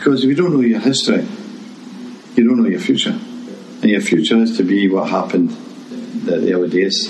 [0.00, 1.28] Because if you don't know your history,
[2.34, 3.10] you don't know your future.
[3.10, 7.06] And your future has to be what happened the, the early days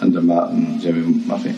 [0.00, 1.50] under Martin Jimmy Murphy,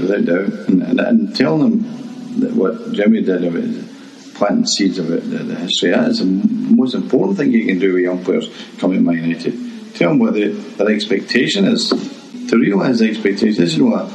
[0.00, 0.68] without doubt.
[0.68, 5.56] And, and, and telling them that what Jimmy did about planting seeds about the, the
[5.56, 9.02] history, that is the most important thing you can do with young players coming to
[9.02, 9.96] Man United.
[9.96, 13.60] Tell them what the, their expectation is, to realise the expectation.
[13.60, 14.08] This is what,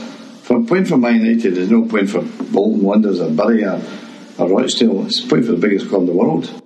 [0.43, 3.81] from point for Man United, there's no point for Bolton Wanderers or Bury or,
[4.37, 6.61] or Rochdale, it's a point for the biggest club in the world.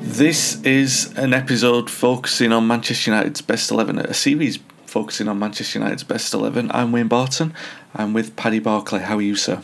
[0.00, 5.80] This is an episode focusing on Manchester United's best 11, a series focusing on Manchester
[5.80, 6.70] United's best 11.
[6.72, 7.54] I'm Wayne Barton.
[7.94, 9.00] I'm with Paddy Barclay.
[9.00, 9.62] How are you, sir?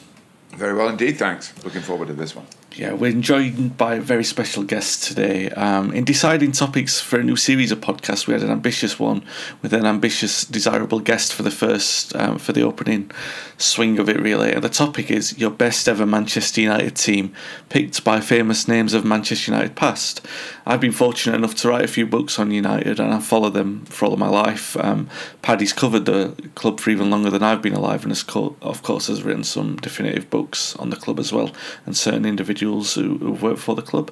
[0.50, 1.52] Very well indeed, thanks.
[1.64, 2.46] Looking forward to this one.
[2.78, 5.50] Yeah, we're joined by a very special guest today.
[5.50, 9.24] Um, in deciding topics for a new series of podcasts, we had an ambitious one
[9.62, 13.11] with an ambitious, desirable guest for the first, um, for the opening
[13.56, 14.52] swing of it, really.
[14.52, 17.34] And the topic is your best ever Manchester United team,
[17.69, 20.24] picked by famous names of Manchester United past.
[20.69, 23.86] I've been fortunate enough to write a few books on United, and I've followed them
[23.86, 24.77] for all of my life.
[24.77, 25.08] Um,
[25.41, 28.83] Paddy's covered the club for even longer than I've been alive, and has, co- of
[28.83, 31.52] course, has written some definitive books on the club as well,
[31.86, 34.11] and certain individuals who, who've worked for the club.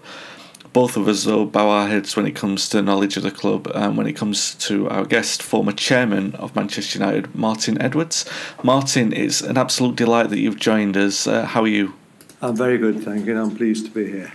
[0.72, 3.70] Both of us, though, bow our heads when it comes to knowledge of the club
[3.74, 8.24] and when it comes to our guest, former chairman of Manchester United, Martin Edwards.
[8.62, 11.26] Martin, it's an absolute delight that you've joined us.
[11.26, 11.92] Uh, how are you?
[12.40, 13.38] I'm very good, thank you.
[13.38, 14.32] I'm pleased to be here.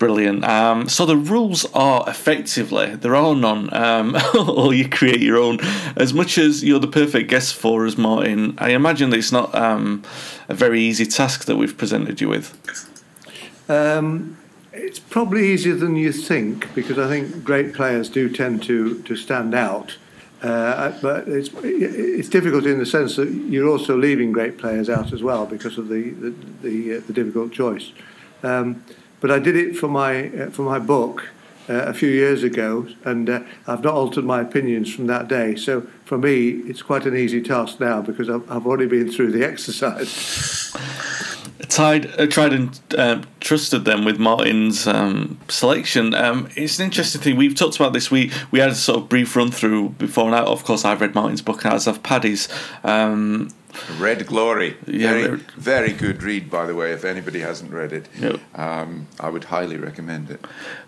[0.00, 0.44] Brilliant.
[0.46, 5.58] Um, so the rules are effectively there are none, um, or you create your own.
[5.94, 9.54] As much as you're the perfect guest for us, Martin, I imagine that it's not
[9.54, 10.02] um,
[10.48, 12.56] a very easy task that we've presented you with.
[13.68, 14.38] Um,
[14.72, 19.16] it's probably easier than you think because I think great players do tend to to
[19.16, 19.98] stand out.
[20.42, 25.12] Uh, but it's it's difficult in the sense that you're also leaving great players out
[25.12, 27.92] as well because of the the, the, uh, the difficult choice.
[28.42, 28.82] Um,
[29.20, 31.28] but I did it for my uh, for my book
[31.70, 35.54] uh, a few years ago, and uh, I've not altered my opinions from that day.
[35.54, 39.30] So for me, it's quite an easy task now because I've, I've already been through
[39.30, 40.74] the exercise.
[41.68, 46.14] Tied, uh, tried and uh, trusted them with Martin's um, selection.
[46.14, 47.36] Um, it's an interesting thing.
[47.36, 48.10] We've talked about this.
[48.10, 51.14] We we had a sort of brief run through before, and of course, I've read
[51.14, 52.48] Martin's book as have Paddy's.
[52.82, 53.50] Um,
[53.98, 54.76] Red Glory.
[54.86, 56.92] Yeah, very, very good read, by the way.
[56.92, 58.40] If anybody hasn't read it, yep.
[58.54, 60.44] um, I would highly recommend it.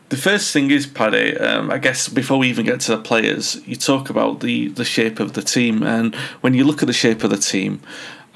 [0.09, 3.67] The first thing is, Paddy, um, I guess before we even get to the players,
[3.67, 5.83] you talk about the, the shape of the team.
[5.83, 7.81] And when you look at the shape of the team,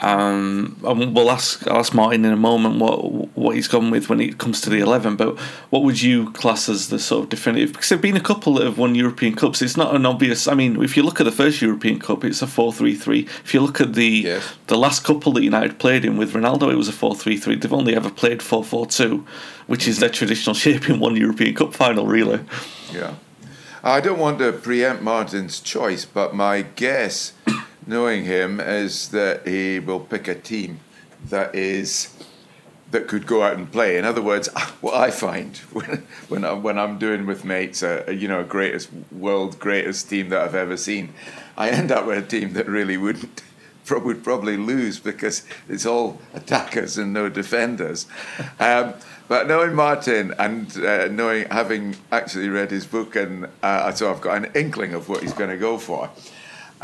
[0.02, 4.20] um, we'll ask I'll ask Martin in a moment what what he's gone with when
[4.20, 5.16] it comes to the eleven.
[5.16, 5.38] But
[5.70, 7.72] what would you class as the sort of definitive?
[7.72, 9.62] Because there've been a couple that have won European Cups.
[9.62, 10.46] It's not an obvious.
[10.46, 13.26] I mean, if you look at the first European Cup, it's a four-three-three.
[13.42, 14.54] If you look at the yes.
[14.66, 17.56] the last couple that United played in with Ronaldo, it was a four-three-three.
[17.56, 19.26] They've only ever played four-four-two,
[19.66, 22.40] which is their traditional shape in one European Cup final, really.
[22.92, 23.14] Yeah,
[23.82, 27.32] I don't want to preempt Martin's choice, but my guess
[27.86, 30.80] knowing him is that he will pick a team
[31.28, 32.12] that is
[32.90, 33.98] that could go out and play.
[33.98, 34.48] In other words,
[34.80, 38.44] what I find when when I'm, when I'm doing with mates, a, a, you know,
[38.44, 41.12] greatest world greatest team that I've ever seen,
[41.56, 43.42] I end up with a team that really wouldn't
[43.90, 48.06] would probably lose because it's all attackers and no defenders.
[48.58, 48.94] Um,
[49.28, 54.20] but knowing Martin and uh, knowing having actually read his book and uh, so I've
[54.20, 56.10] got an inkling of what he's going to go for.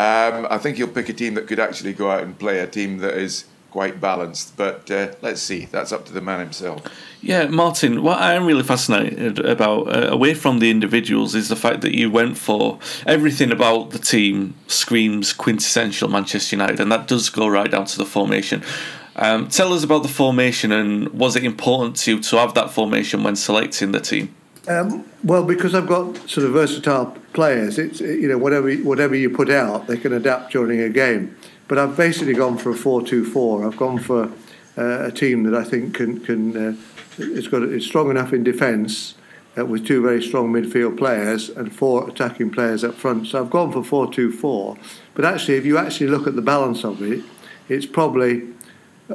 [0.02, 2.66] Um, I think he'll pick a team that could actually go out and play a
[2.66, 4.56] team that is quite balanced.
[4.56, 5.66] But uh, let's see.
[5.66, 6.82] That's up to the man himself.
[7.20, 8.02] Yeah, Martin.
[8.02, 12.10] What I'm really fascinated about, uh, away from the individuals, is the fact that you
[12.10, 17.70] went for everything about the team screams quintessential Manchester United, and that does go right
[17.70, 18.62] down to the formation.
[19.14, 22.70] Um, tell us about the formation, and was it important to you to have that
[22.70, 24.34] formation when selecting the team?
[24.68, 29.28] Um, well, because I've got sort of versatile players, it's you know whatever whatever you
[29.28, 31.36] put out, they can adapt during a game.
[31.66, 33.66] But I've basically gone for a four-two-four.
[33.66, 34.30] I've gone for
[34.78, 36.76] uh, a team that I think can can uh,
[37.18, 39.14] it's got it's strong enough in defence
[39.58, 43.26] uh, with two very strong midfield players and four attacking players up front.
[43.26, 44.76] So I've gone for four-two-four.
[45.14, 47.24] But actually, if you actually look at the balance of it,
[47.68, 48.48] it's probably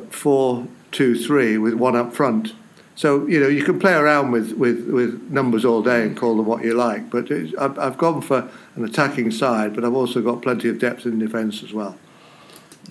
[0.10, 2.54] four-two-three with one up front.
[2.98, 6.36] So you know you can play around with, with, with numbers all day and call
[6.36, 10.20] them what you like, but I've, I've gone for an attacking side, but I've also
[10.20, 11.96] got plenty of depth in defence as well.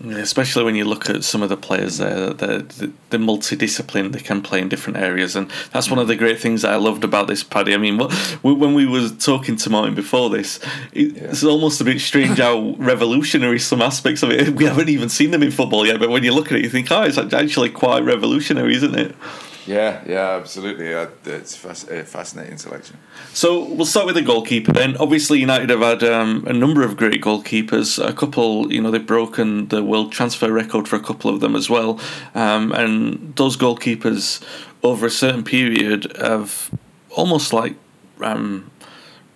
[0.04, 4.12] Especially when you look at some of the players there, they're, they're multidisciplined.
[4.12, 6.76] They can play in different areas, and that's one of the great things that I
[6.76, 7.74] loved about this, Paddy.
[7.74, 7.98] I mean,
[8.42, 10.60] when we were talking to Martin before this,
[10.92, 11.50] it's yeah.
[11.50, 14.54] almost a bit strange how revolutionary some aspects of it.
[14.54, 16.70] We haven't even seen them in football yet, but when you look at it, you
[16.70, 19.16] think, oh, it's actually quite revolutionary, isn't it?
[19.66, 20.86] Yeah, yeah, absolutely.
[20.86, 22.98] It's a fascinating selection.
[23.32, 24.96] So we'll start with the goalkeeper then.
[24.98, 28.04] Obviously, United have had um, a number of great goalkeepers.
[28.04, 31.56] A couple, you know, they've broken the world transfer record for a couple of them
[31.56, 32.00] as well.
[32.34, 34.42] Um, and those goalkeepers,
[34.82, 36.70] over a certain period, have
[37.10, 37.74] almost like
[38.20, 38.70] um,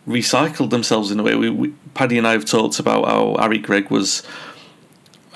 [0.07, 1.35] recycled themselves in a way.
[1.35, 4.23] We, we, Paddy and I have talked about how Harry Gregg was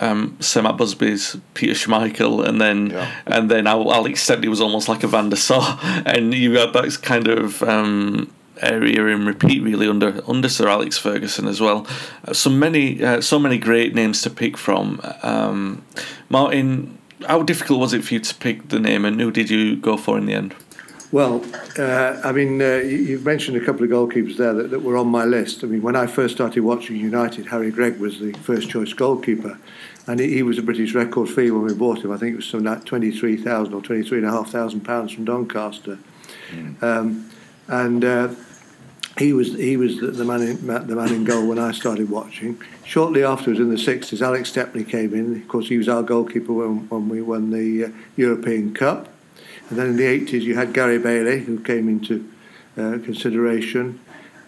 [0.00, 3.10] um, Sir Matt Busby's Peter Schmeichel, and then yeah.
[3.26, 6.98] and then Alex Stepney was almost like a Van der Sar, and you had that
[7.02, 11.86] kind of um, area in repeat really under under Sir Alex Ferguson as well.
[12.26, 15.00] Uh, so many uh, so many great names to pick from.
[15.22, 15.84] Um,
[16.28, 19.76] Martin, how difficult was it for you to pick the name, and who did you
[19.76, 20.54] go for in the end?
[21.14, 21.44] Well,
[21.78, 25.06] uh, I mean, uh, you've mentioned a couple of goalkeepers there that, that, were on
[25.06, 25.62] my list.
[25.62, 29.56] I mean, when I first started watching United, Harry Gregg was the first choice goalkeeper,
[30.08, 32.10] and he, he was a British record fee when we bought him.
[32.10, 34.50] I think it was something like twenty three thousand or twenty three and a half
[34.50, 36.00] thousand pounds from Doncaster,
[36.50, 36.82] mm.
[36.82, 37.30] um,
[37.68, 38.04] and.
[38.04, 38.34] Uh,
[39.16, 42.10] he was he was the, the man in, the man in goal when I started
[42.10, 42.60] watching.
[42.84, 45.40] Shortly afterwards, in the sixties, Alex Stepney came in.
[45.40, 49.13] Of course, he was our goalkeeper when, when we won the uh, European Cup.
[49.70, 52.28] And then in the 80s, you had Gary Bailey, who came into
[52.76, 54.00] uh, consideration.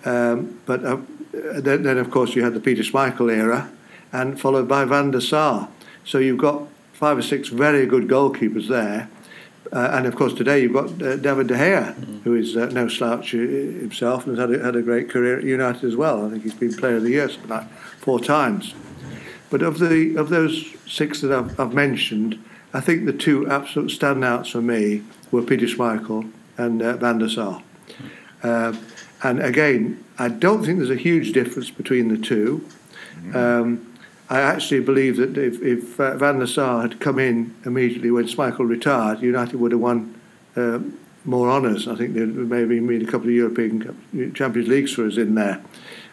[0.04, 0.98] Um, but uh,
[1.32, 3.70] then, then, of course, you had the Peter Schmeichel era,
[4.12, 5.68] and followed by Van der Sar.
[6.04, 9.08] So you've got five or six very good goalkeepers there.
[9.72, 12.22] Uh, and of course, today you've got uh, David De Gea, mm.
[12.22, 15.38] who is uh, no slouch uh, himself and has had a, had a great career
[15.38, 16.24] at United as well.
[16.24, 17.68] I think he's been Player of the Year like
[17.98, 18.74] four times.
[19.50, 22.42] But of the of those six that I've, I've mentioned,
[22.72, 27.28] I think the two absolute standouts for me were Peter Schmeichel and uh, Van der
[27.28, 27.62] Sar.
[28.42, 28.74] Uh,
[29.22, 32.68] and again, I don't think there's a huge difference between the 2
[33.16, 33.36] mm-hmm.
[33.36, 33.96] um,
[34.28, 38.26] I actually believe that if, if uh, Van der Sar had come in immediately when
[38.26, 40.20] Schmeichel retired, United would have won
[40.56, 40.80] uh,
[41.24, 41.86] more honours.
[41.86, 45.36] I think they would maybe made a couple of European Champions Leagues for us in
[45.36, 45.62] there.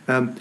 [0.08, 0.36] Um,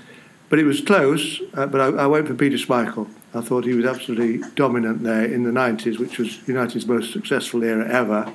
[0.51, 3.09] but it was close, uh, but I, I went for Peter Schmeichel.
[3.35, 7.65] I thought he was absolutely dominant there in the 90s, which was United's most successful
[7.65, 8.33] era ever.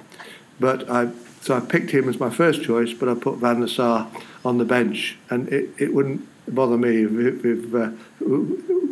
[0.60, 1.10] But I,
[1.42, 4.10] so I picked him as my first choice, but I put Van der Sar
[4.44, 7.90] on the bench, and it, it wouldn't bother me if, if uh,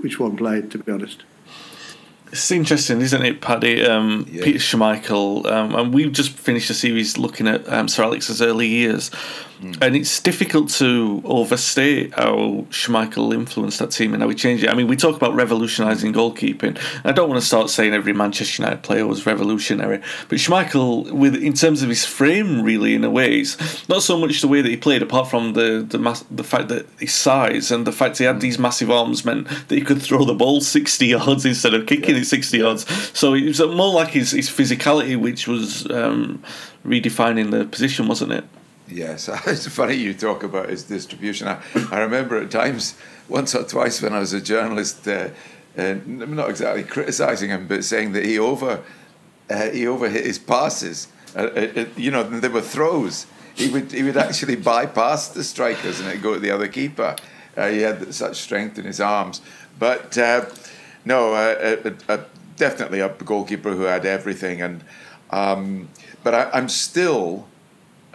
[0.02, 1.24] which one played, to be honest.
[2.32, 3.86] It's interesting, isn't it, Paddy?
[3.86, 4.44] Um, yeah.
[4.44, 8.68] Peter Schmeichel, um, and we've just finished a series looking at um, Sir Alex's early
[8.68, 9.10] years,
[9.62, 9.78] Mm.
[9.82, 14.70] And it's difficult to overstate how Schmeichel influenced that team and how he changed it.
[14.70, 16.78] I mean, we talk about revolutionising goalkeeping.
[17.04, 21.36] I don't want to start saying every Manchester United player was revolutionary, but Schmeichel, with
[21.36, 23.58] in terms of his frame, really in a ways,
[23.88, 26.68] not so much the way that he played, apart from the the mass, the fact
[26.68, 30.02] that his size and the fact he had these massive arms meant that he could
[30.02, 32.22] throw the ball sixty yards instead of kicking yeah.
[32.22, 32.86] it sixty yards.
[33.18, 36.44] So it was more like his his physicality, which was um,
[36.86, 38.46] redefining the position, wasn't it?
[38.88, 41.48] Yes, it's funny you talk about his distribution.
[41.48, 41.60] I,
[41.92, 42.96] I remember at times,
[43.28, 45.30] once or twice when I was a journalist, uh,
[45.78, 48.84] uh, not exactly criticising him, but saying that he over
[49.50, 51.08] uh, he overhit his passes.
[51.36, 53.26] Uh, uh, you know, they were throws.
[53.56, 57.16] He would he would actually bypass the strikers and go to the other keeper.
[57.58, 59.42] Uh, he had such strength in his arms.
[59.78, 60.18] But
[61.06, 61.34] no,
[62.56, 64.62] definitely a goalkeeper who had everything.
[64.62, 64.84] And
[65.32, 65.90] um,
[66.24, 67.48] but I, I'm still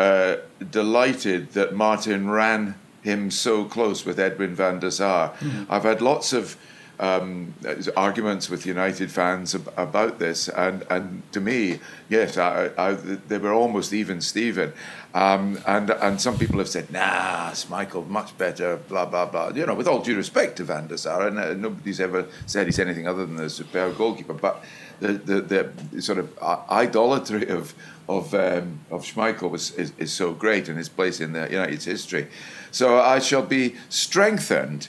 [0.01, 0.37] uh,
[0.71, 5.31] delighted that Martin ran him so close with Edwin van der Sar.
[5.31, 5.73] Mm-hmm.
[5.73, 6.57] I've had lots of
[6.99, 7.55] um,
[7.97, 12.93] arguments with United fans ab- about this, and, and to me, yes, I, I,
[13.29, 14.73] they were almost even Steven.
[15.13, 19.49] Um, and and some people have said, nah, Michael much better, blah blah blah.
[19.49, 22.67] You know, with all due respect to Van der Sar, and uh, nobody's ever said
[22.67, 24.35] he's anything other than a superb goalkeeper.
[24.35, 24.63] But
[25.01, 26.27] the the, the sort of
[26.71, 27.75] idolatry of
[28.11, 31.85] of um, of Schmeichel was is, is so great and his place in the United's
[31.85, 32.27] history.
[32.71, 34.89] So I shall be strengthened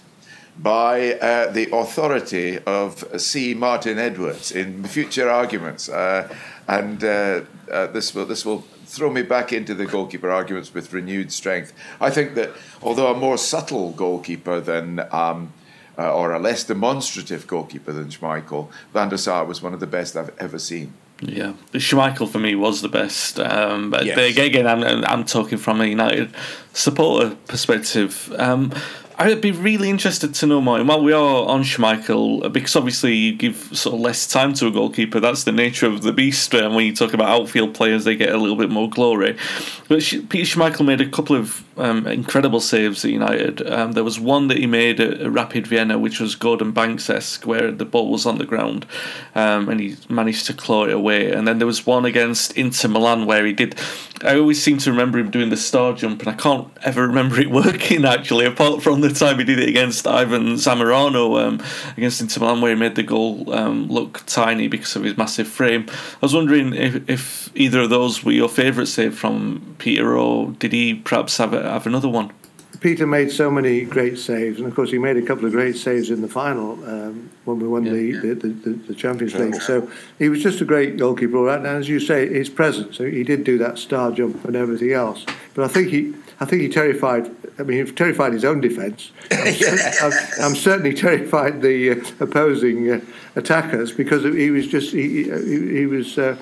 [0.57, 3.53] by uh, the authority of C.
[3.53, 6.33] Martin Edwards in future arguments, uh,
[6.67, 10.91] and uh, uh, this will this will throw me back into the goalkeeper arguments with
[10.91, 11.73] renewed strength.
[12.01, 12.49] I think that
[12.81, 15.53] although a more subtle goalkeeper than um,
[15.97, 19.87] uh, or a less demonstrative goalkeeper than Schmeichel, Van der Sar was one of the
[19.87, 20.93] best I've ever seen.
[21.21, 23.39] Yeah, Schmeichel for me was the best.
[23.39, 24.37] Um, but yes.
[24.39, 26.33] again, I'm, I'm talking from a United
[26.73, 28.33] supporter perspective.
[28.37, 28.73] Um,
[29.21, 30.83] I'd be really interested to know more.
[30.83, 34.65] While we are on Schmeichel, uh, because obviously you give sort of less time to
[34.65, 36.55] a goalkeeper, that's the nature of the beast.
[36.55, 39.37] And when you talk about outfield players, they get a little bit more glory.
[39.87, 43.61] But Peter Schmeichel made a couple of um, incredible saves at United.
[43.69, 47.45] Um, there was one that he made at Rapid Vienna, which was Gordon Banks esque,
[47.45, 48.87] where the ball was on the ground
[49.35, 51.31] um, and he managed to claw it away.
[51.31, 53.75] And then there was one against Inter Milan where he did.
[54.23, 57.39] I always seem to remember him doing the star jump, and I can't ever remember
[57.39, 61.63] it working actually, apart from the time he did it against Ivan Zamorano um,
[61.97, 65.47] against Inter Milan, where he made the goal um, look tiny because of his massive
[65.47, 65.85] frame.
[65.89, 70.51] I was wondering if, if either of those were your favourite save from Peter, or
[70.51, 72.31] did he perhaps have a, have another one?
[72.81, 75.75] Peter made so many great saves, and of course he made a couple of great
[75.75, 78.19] saves in the final um, when we won yeah, the, yeah.
[78.21, 79.61] The, the, the, Champions League.
[79.61, 79.87] So
[80.17, 81.59] he was just a great goalkeeper, right?
[81.59, 82.97] And as you say, his presence.
[82.97, 85.27] So he did do that star jump and everything else.
[85.53, 87.29] But I think he, I think he terrified.
[87.59, 89.11] I mean, he terrified his own defence.
[89.31, 92.99] I'm, I'm, I'm, certainly terrified the uh, opposing uh,
[93.35, 96.17] attackers because he was just he, he, he was.
[96.17, 96.35] Uh,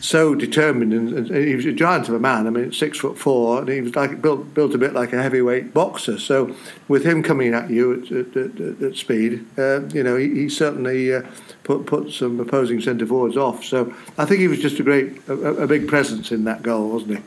[0.00, 2.48] so determined, and, and, he was a giant of a man.
[2.48, 5.22] I mean, six foot four, and he was like built built a bit like a
[5.22, 6.18] heavyweight boxer.
[6.18, 6.56] So,
[6.88, 10.48] with him coming at you at, at, at, at speed, uh, you know, he, he
[10.48, 11.22] certainly uh,
[11.62, 13.62] put put some opposing centre forwards off.
[13.62, 16.90] So, I think he was just a great, a, a big presence in that goal,
[16.90, 17.24] wasn't he?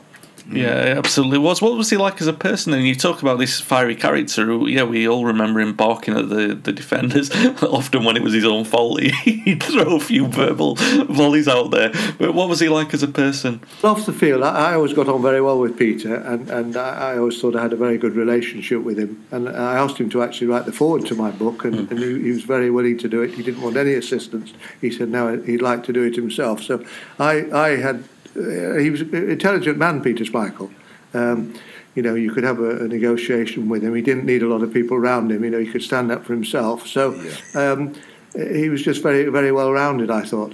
[0.52, 1.62] Yeah, absolutely was.
[1.62, 2.74] What was he like as a person?
[2.74, 4.46] And you talk about this fiery character.
[4.46, 7.32] Who, yeah, we all remember him barking at the, the defenders.
[7.64, 11.92] Often when it was his own fault, he'd throw a few verbal volleys out there.
[12.20, 13.62] But what was he like as a person?
[13.84, 17.14] Off the field, I, I always got on very well with Peter, and, and I,
[17.14, 19.26] I, always thought I had a very good relationship with him.
[19.32, 21.92] And I asked him to actually write the forward to my book, and, mm.
[21.92, 23.34] and he, he, was very willing to do it.
[23.34, 24.54] He didn't want any assistance.
[24.80, 26.62] He said no, he'd like to do it himself.
[26.62, 26.86] So
[27.20, 28.04] I, I had
[28.36, 30.72] he was an intelligent man, Peter Schmeichel.
[31.14, 31.54] Um,
[31.96, 33.96] you know, you could have a, a, negotiation with him.
[33.96, 35.44] He didn't need a lot of people around him.
[35.46, 36.86] You know, he could stand up for himself.
[36.86, 37.14] So
[37.54, 37.96] um,
[38.34, 40.12] he was just very, very well rounded.
[40.12, 40.54] I thought.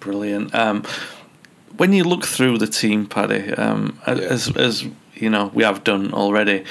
[0.00, 0.54] Brilliant.
[0.54, 0.84] Um,
[1.76, 4.14] when you look through the team, Paddy, um, yeah.
[4.14, 4.84] as as
[5.14, 6.64] you know, we have done already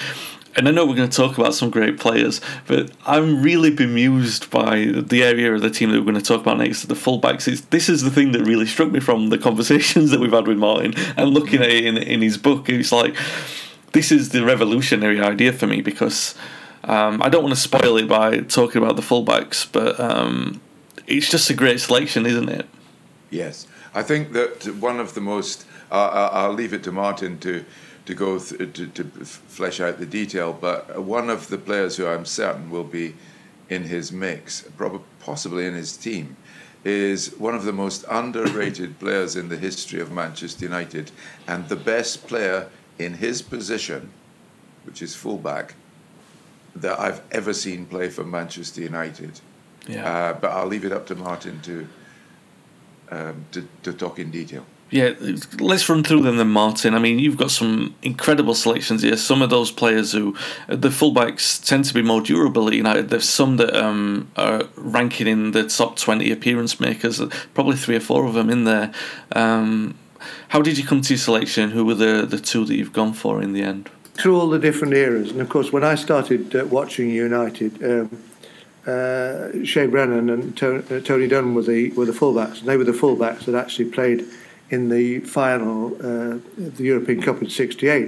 [0.55, 4.51] and I know we're going to talk about some great players, but I'm really bemused
[4.51, 7.47] by the area of the team that we're going to talk about next the fullbacks.
[7.47, 10.47] It's, this is the thing that really struck me from the conversations that we've had
[10.47, 12.69] with Martin and looking at it in, in his book.
[12.69, 13.15] It's like,
[13.93, 16.35] this is the revolutionary idea for me because
[16.83, 20.61] um, I don't want to spoil it by talking about the fullbacks, but um,
[21.07, 22.67] it's just a great selection, isn't it?
[23.29, 23.67] Yes.
[23.95, 27.65] I think that one of the most, uh, I'll leave it to Martin to
[28.05, 30.53] to go th- to, to flesh out the detail.
[30.53, 33.15] But one of the players who I'm certain will be
[33.69, 36.35] in his mix, probably possibly in his team,
[36.83, 41.11] is one of the most underrated players in the history of Manchester United,
[41.47, 42.69] and the best player
[42.99, 44.11] in his position,
[44.85, 45.75] which is fullback,
[46.75, 49.39] that I've ever seen play for Manchester United.
[49.87, 50.09] Yeah.
[50.09, 51.87] Uh, but I'll leave it up to Martin to,
[53.11, 54.65] um, to to talk in detail.
[54.93, 55.15] Yeah,
[55.59, 56.93] let's run through them then, Martin.
[56.93, 59.17] I mean, you've got some incredible selections here.
[59.17, 60.35] Some of those players who,
[60.67, 63.09] the fullbacks tend to be more durable at United.
[63.09, 67.19] There's some that um, are ranking in the top 20 appearance makers,
[67.55, 68.91] probably three or four of them in there.
[69.31, 69.97] Um,
[70.49, 71.71] how did you come to your selection?
[71.71, 73.89] Who were the, the two that you've gone for in the end?
[74.13, 75.31] Through all the different eras.
[75.31, 78.23] And of course, when I started uh, watching United, um,
[78.85, 82.59] uh, Shay Brennan and Tony, uh, Dunne were the, were the fullbacks.
[82.59, 84.23] And they were the fullbacks that actually played
[84.73, 86.35] in the final uh,
[86.67, 88.05] of the European Cup in '68.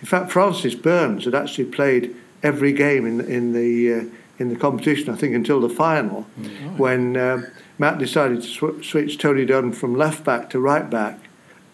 [0.00, 4.04] In fact, Francis Burns had actually played every game in in the uh,
[4.38, 5.12] in the competition.
[5.12, 6.78] I think until the final, mm-hmm.
[6.78, 7.42] when uh,
[7.78, 11.18] Matt decided to sw- switch Tony Dunne from left back to right back,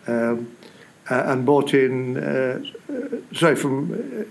[0.08, 0.56] um,
[1.08, 4.26] uh, and brought in uh, uh, sorry from.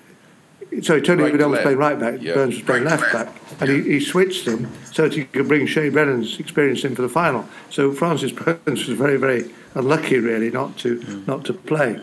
[0.82, 2.34] Sorry, Tony right Dunne was playing right back, yeah.
[2.34, 3.28] Burns was playing right left back,
[3.60, 3.84] and yeah.
[3.84, 7.10] he, he switched them so that he could bring Shay Brennan's experience in for the
[7.10, 7.46] final.
[7.70, 11.28] So Francis Burns was very, very unlucky really not to mm.
[11.28, 12.00] not to play.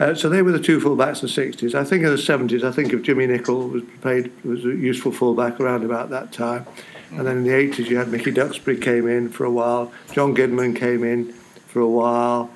[0.00, 1.74] Uh, so they were the two fullbacks in the 60s.
[1.74, 5.12] I think in the 70s, I think of Jimmy Nicholl was played was a useful
[5.12, 6.66] fullback around about that time.
[7.10, 9.92] And then in the 80s, you had Mickey Duxbury came in for a while.
[10.12, 11.32] John Gidman came in
[11.66, 12.50] for a while.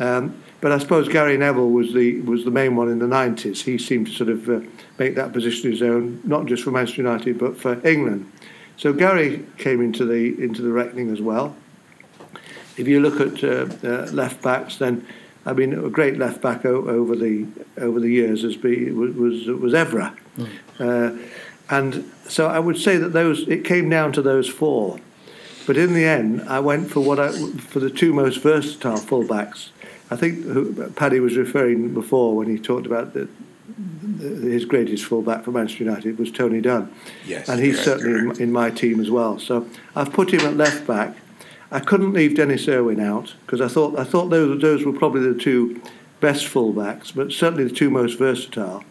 [0.00, 3.62] Um, but I suppose Gary Neville was the was the main one in the 90s.
[3.62, 4.60] He seemed to sort of uh,
[4.98, 8.30] make that position his own, not just for Manchester United but for England.
[8.76, 11.56] So Gary came into the into the reckoning as well.
[12.76, 15.06] If you look at uh, uh, left backs, then
[15.44, 17.46] I mean a great left back o- over the
[17.78, 20.48] over the years has been was was Evra, mm.
[20.78, 21.16] uh,
[21.68, 24.98] and so I would say that those it came down to those four,
[25.66, 29.70] but in the end I went for what I for the two most versatile fullbacks.
[30.12, 33.28] I think who, Paddy was referring before when he talked about the
[34.20, 36.92] his greatest fullback for Manchester United was Tony Dunne.
[37.26, 39.38] Yes, and he's yes, certainly in, in my team as well.
[39.38, 41.16] So I've put him at left back.
[41.72, 45.32] I couldn't leave Denis Irwin out because I thought I thought those those were probably
[45.32, 45.80] the two
[46.20, 48.84] best fullbacks, but certainly the two most versatile.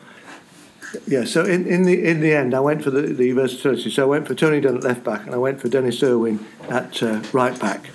[1.06, 3.90] Yeah, so in, in the in the end, I went for the, the versatility.
[3.92, 6.46] So I went for Tony Dunne at left back, and I went for Denis Irwin
[6.70, 7.90] at uh, right back.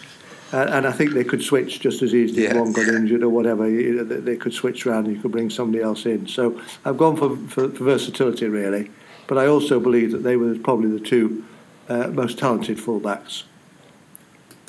[0.52, 3.28] Uh, and I think they could switch just as easily if one got injured or
[3.28, 3.68] whatever.
[3.68, 6.28] You know, they- could switch around and you could bring somebody else in.
[6.28, 8.92] So I've gone for, for, for versatility, really.
[9.26, 11.44] But I also believe that they were probably the two
[11.88, 13.42] uh, most talented fullbacks.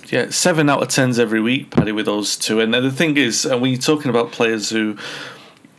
[0.07, 2.59] Yeah, seven out of tens every week, Paddy, with those two.
[2.59, 4.97] And the thing is, uh, when you're talking about players who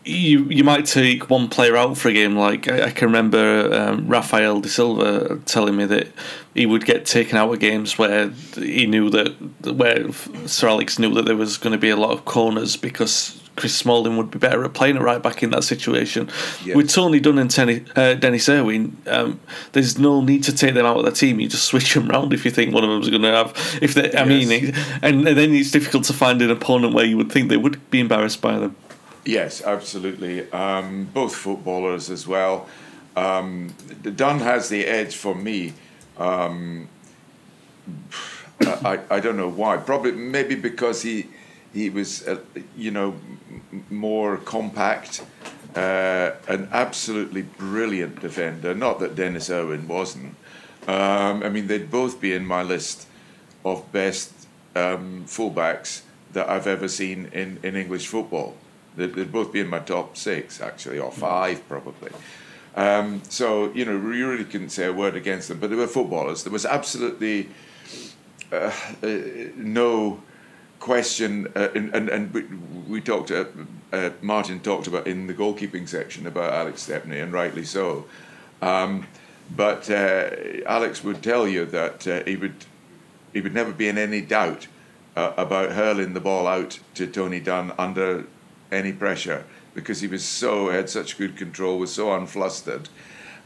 [0.04, 3.72] you you might take one player out for a game, like I, I can remember
[3.72, 6.08] um, Rafael da Silva telling me that
[6.54, 10.12] he would get taken out of games where he knew that where
[10.46, 13.74] Sir Alex knew that there was going to be a lot of corners because Chris
[13.74, 16.28] Smalling would be better at playing it right back in that situation.
[16.64, 16.76] Yeah.
[16.76, 19.40] With Tony Dunne and Tenny, uh, Denis Irwin, um,
[19.72, 21.40] there's no need to take them out of the team.
[21.40, 23.78] You just switch them round if you think one of them's going to have.
[23.80, 27.04] If they, I mean, it- and, and then it's difficult to find an opponent where
[27.06, 28.76] you would think they would be embarrassed by them.
[29.24, 30.50] Yes, absolutely.
[30.52, 32.68] Um, both footballers as well.
[33.16, 35.72] Um, Dunne has the edge for me.
[36.18, 36.88] Um,
[38.60, 39.76] I, I don't know why.
[39.78, 41.26] Probably maybe because he
[41.72, 42.38] he was uh,
[42.76, 43.14] you know
[43.90, 45.24] more compact,
[45.74, 48.74] uh, an absolutely brilliant defender.
[48.74, 50.34] Not that Denis Irwin wasn't.
[50.86, 53.08] Um, I mean, they'd both be in my list
[53.64, 54.32] of best
[54.76, 58.54] um, fullbacks that I've ever seen in, in English football.
[58.96, 62.12] They'd, they'd both be in my top six, actually, or five probably.
[62.76, 65.86] Um, so, you know, you really couldn't say a word against them, but they were
[65.86, 66.44] footballers.
[66.44, 67.48] There was absolutely
[68.52, 68.70] uh,
[69.02, 69.08] uh,
[69.56, 70.20] no
[70.78, 73.44] question, uh, and, and, and we, talked, uh,
[73.92, 78.06] uh, Martin talked about in the goalkeeping section about Alex Stepney, and rightly so.
[78.62, 79.06] Um,
[79.54, 80.30] but uh,
[80.66, 82.64] Alex would tell you that uh, he would
[83.32, 84.66] he would never be in any doubt
[85.14, 88.24] uh, about hurling the ball out to Tony Dunne under
[88.72, 92.88] any pressure because he was so had such good control, was so unflustered.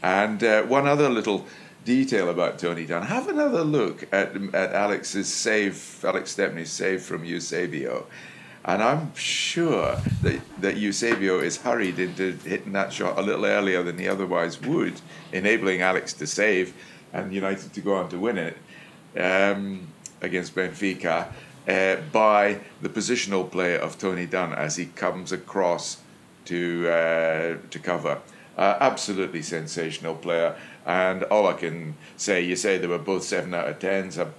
[0.01, 1.45] And one other little
[1.85, 7.23] detail about Tony Dunne: have another look at at Alex's save, Alex Stepney's save from
[7.25, 8.07] Eusebio.
[8.63, 13.81] And I'm sure that, that Eusebio is hurried into hitting that shot a little earlier
[13.81, 16.75] than he otherwise would, enabling Alex to save
[17.11, 18.57] and United to go on to win it
[19.19, 19.87] um,
[20.21, 21.31] against Benfica
[21.67, 26.01] uh, by the positional play of Tony Dunne as he comes across
[26.45, 28.19] to uh, to cover.
[28.57, 33.53] Uh, absolutely sensational player, and all I can say, you say they were both seven
[33.53, 34.29] out of tens uh,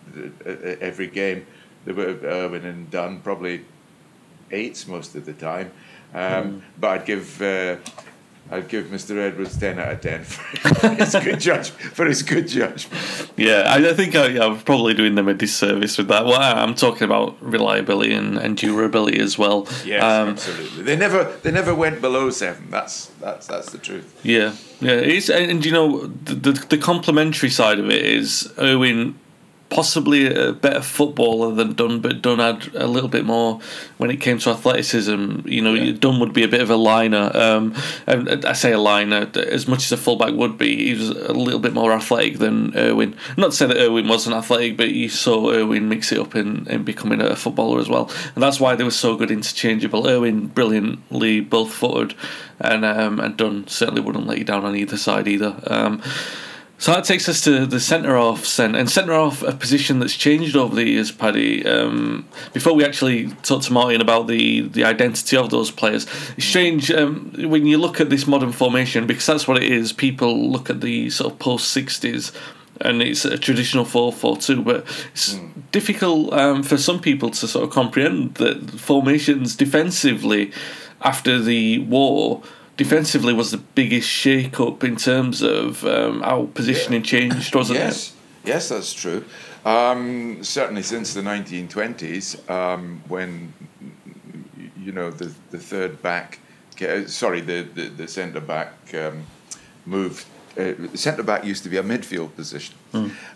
[0.45, 0.51] uh,
[0.81, 1.47] every game.
[1.85, 3.65] They were Irwin and Dunne probably
[4.51, 5.73] eights most of the time,
[6.15, 7.43] um, but I'd give.
[7.43, 7.77] Uh,
[8.51, 9.17] I'd give Mr.
[9.17, 13.33] Edwards ten out of ten for his good judge for his good judgment.
[13.37, 16.27] Yeah, I, I think I, yeah, I'm probably doing them a disservice with that.
[16.27, 19.67] Well, I- I'm talking about reliability and, and durability as well.
[19.87, 20.83] Yes, Um, absolutely.
[20.83, 22.69] They never they never went below seven.
[22.71, 24.21] That's that's that's the truth.
[24.23, 24.93] Yeah, yeah.
[24.93, 29.19] It's and, and you know the, the the complementary side of it is Owen
[29.73, 33.59] possibly a better footballer than Dunne, but Dunne had a little bit more
[33.97, 35.41] when it came to athleticism.
[35.47, 35.93] You know, Yeah.
[35.99, 37.31] Dunne would be a bit of a liner.
[37.35, 37.75] Um,
[38.07, 40.89] and I say a liner as much as a fullback would be.
[40.89, 43.15] He was a little bit more athletic than Irwin.
[43.39, 46.67] Not to say that Irwin wasn't athletic, but you saw Irwin mix it up in,
[46.69, 50.07] in becoming a footballer as well, and that's why they were so good interchangeable.
[50.07, 52.15] Irwin brilliantly both footed,
[52.61, 55.57] and um, and Dunne certainly wouldn't let you down on either side either.
[55.67, 56.03] Um,
[56.83, 60.57] so that takes us to the centre half, and centre half, a position that's changed
[60.57, 61.65] over the years, Paddy.
[61.65, 66.45] Um, before we actually talk to Martin about the, the identity of those players, it's
[66.45, 69.93] strange um, when you look at this modern formation because that's what it is.
[69.93, 72.33] People look at the sort of post sixties.
[72.81, 75.39] And it's a traditional 4 4 2, but it's
[75.71, 80.51] difficult um, for some people to sort of comprehend that formations defensively
[81.01, 82.43] after the war
[82.77, 87.83] defensively was the biggest shake up in terms of um, how positioning changed, wasn't it?
[87.83, 89.25] yes, yes, that's true.
[89.65, 93.53] Um, certainly since the 1920s, um, when
[94.77, 96.39] you know the the third back,
[97.07, 99.25] sorry, the the, the centre back um,
[99.87, 100.27] moved.
[100.59, 102.75] Uh, centre back used to be a midfield position.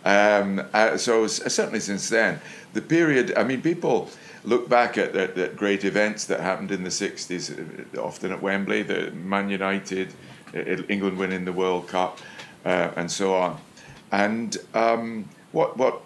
[0.04, 2.40] Um, uh, so certainly since then,
[2.74, 3.32] the period.
[3.38, 4.10] I mean, people
[4.46, 8.40] look back at, at, at great events that happened in the 60s, uh, often at
[8.40, 10.14] Wembley, the Man United,
[10.54, 12.18] uh, England winning the World Cup,
[12.64, 13.60] uh, and so on.
[14.12, 16.00] And um, what what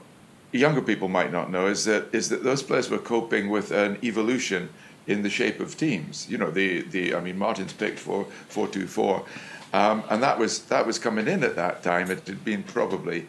[0.53, 3.99] younger people might not know is that is that those players were coping with an
[4.03, 4.71] evolution
[5.07, 6.29] in the shape of teams.
[6.29, 9.25] You know, the, the I mean, Martin's picked for 4 2 4.
[9.73, 12.11] Um, and that was that was coming in at that time.
[12.11, 13.27] It had been probably,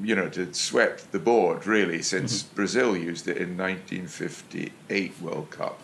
[0.00, 2.56] you know, to swept the board really since mm-hmm.
[2.56, 5.80] Brazil used it in 1958 World Cup.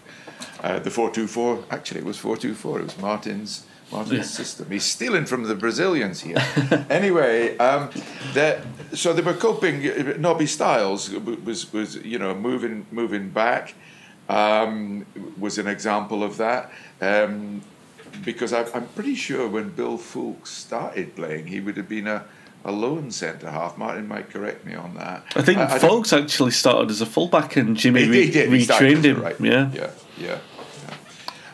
[0.63, 2.81] Uh, the 4-2-4 actually it was 4-2-4.
[2.81, 4.23] It was Martin's Martin's yeah.
[4.23, 4.71] system.
[4.71, 6.37] He's stealing from the Brazilians here.
[6.91, 7.91] anyway, um,
[8.35, 8.61] that
[8.93, 10.21] so they were coping.
[10.21, 13.75] Nobby Stiles was was you know moving moving back
[14.29, 15.07] um,
[15.39, 16.71] was an example of that.
[17.01, 17.63] Um,
[18.25, 22.25] because I, am pretty sure when Bill Foulkes started playing, he would have been a,
[22.65, 23.79] a lone centre half.
[23.79, 25.25] Martin might correct me on that.
[25.37, 29.23] I think I, actually started as a fullback, and Jimmy he, he re- retrained him.
[29.23, 29.41] Right.
[29.41, 30.39] Yeah, yeah, yeah.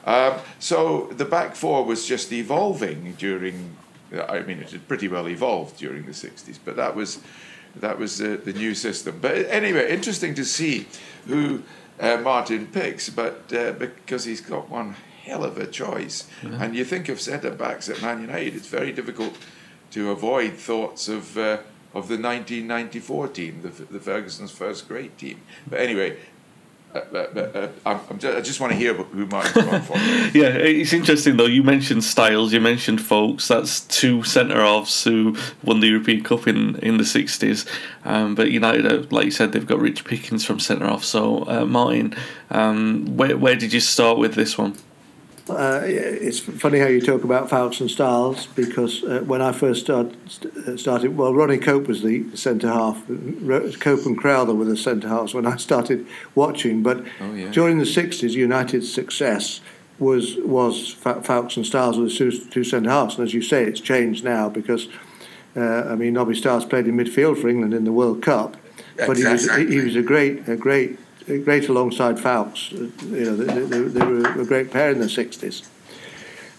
[0.04, 0.30] yeah.
[0.32, 3.76] Um, so the back four was just evolving during.
[4.28, 7.20] I mean, it had pretty well evolved during the '60s, but that was
[7.76, 9.18] that was the, the new system.
[9.20, 10.86] But anyway, interesting to see
[11.26, 11.62] who
[12.00, 16.28] uh, Martin picks, but uh, because he's got one hell of a choice.
[16.42, 16.62] Yeah.
[16.62, 19.36] And you think of centre backs at Man United, it's very difficult
[19.94, 21.58] to avoid thoughts of uh,
[21.94, 25.40] of the 1994 team, the, the Ferguson's first great team.
[25.68, 26.16] But anyway,
[26.92, 29.96] uh, uh, uh, just, i just, want to hear who Martin's for.
[30.36, 31.46] yeah, it's interesting though.
[31.46, 33.46] You mentioned Stiles, you mentioned Foulkes.
[33.46, 37.64] That's two centre halves who won the European Cup in, in the sixties.
[38.04, 41.04] Um, but United, like you said, they've got Rich Pickens from centre half.
[41.04, 42.16] So uh, Martin,
[42.50, 44.76] um, where where did you start with this one?
[45.48, 49.82] Uh, it's funny how you talk about Foulkes and Stiles because uh, when I first
[49.82, 50.14] start,
[50.76, 53.06] started, well, Ronnie Cope was the centre half,
[53.78, 56.82] Cope and Crowther were the centre halves when I started watching.
[56.82, 57.50] But oh, yeah.
[57.50, 59.60] during the 60s, United's success
[59.98, 63.16] was was Foulkes and Stiles were the two, two centre halves.
[63.16, 64.88] And as you say, it's changed now because,
[65.54, 68.56] uh, I mean, Nobby Stiles played in midfield for England in the World Cup.
[68.96, 72.70] But he was, he was a great, a great great alongside Foulkes.
[72.72, 75.66] You know, they, they, they were a great pair in the 60s.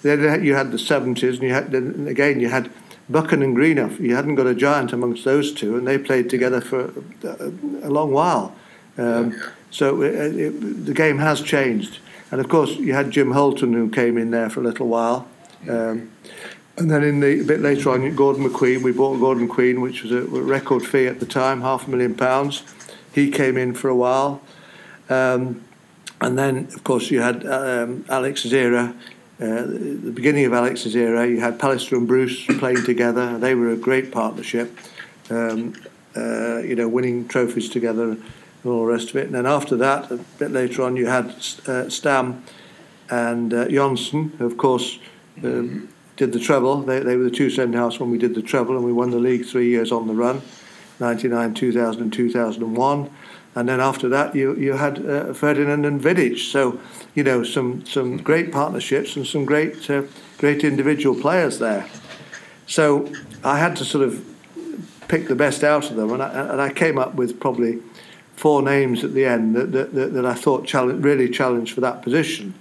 [0.02, 2.70] Then you had the 70s, and you had then again you had
[3.10, 4.00] Buchan and Greenhoff.
[4.00, 7.52] You hadn't got a giant amongst those two, and they played together for a,
[7.82, 8.56] a long while.
[8.98, 12.00] Um, so it, it, the game has changed,
[12.32, 15.28] and of course you had Jim Holton who came in there for a little while.
[15.68, 16.12] Um,
[16.78, 18.84] and then in the a bit later on, Gordon McQueen.
[18.84, 22.16] We bought Gordon McQueen, which was a record fee at the time, half a million
[22.16, 22.64] pounds.
[23.14, 24.42] He came in for a while.
[25.10, 25.64] Um,
[26.22, 28.96] and then, of course, you had um, Alex's era.
[29.40, 33.38] Uh, the beginning of Alex's era, you had Pallister and Bruce playing together.
[33.38, 34.78] They were a great partnership.
[35.30, 35.74] Um,
[36.16, 38.24] uh, you know, winning trophies together and
[38.64, 39.26] all the rest of it.
[39.26, 41.36] And then after that, a bit later on, you had
[41.68, 42.44] uh, Stam
[43.10, 43.68] and uh,
[44.40, 45.00] of course
[45.44, 46.82] um, did the treble.
[46.82, 49.12] They, they were the two centre house when we did the treble, and we won
[49.12, 50.42] the league three years on the run
[51.00, 53.10] 99, 2000, and 2001
[53.56, 56.38] and then after that you you had uh, Ferdinand and Vidic.
[56.38, 56.80] So
[57.16, 60.04] you know some some great partnerships and some great uh,
[60.38, 61.88] great individual players there.
[62.68, 63.12] So
[63.44, 64.24] I had to sort of
[65.08, 67.80] pick the best out of them, and I, and I came up with probably
[68.36, 72.02] four names at the end that that, that I thought challenge, really challenged for that
[72.02, 72.54] position,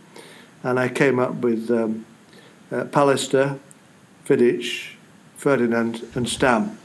[0.62, 2.06] and I came up with um,
[2.70, 3.58] uh, Pallister,
[4.26, 4.94] Vidic,
[5.36, 6.78] Ferdinand, and Stam,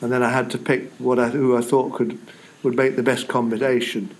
[0.00, 2.18] and then I had to pick what I, who I thought could
[2.62, 4.14] would make the best combination.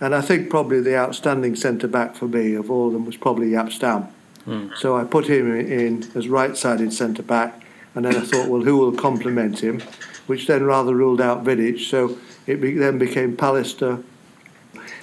[0.00, 3.16] And I think probably the outstanding centre back for me of all of them was
[3.16, 4.08] probably Jaap Stam.
[4.46, 4.76] Mm.
[4.76, 7.62] So I put him in as right sided centre back,
[7.94, 9.80] and then I thought, well, who will complement him?
[10.26, 11.78] Which then rather ruled out Vidic.
[11.88, 14.02] So it be, then became Pallister.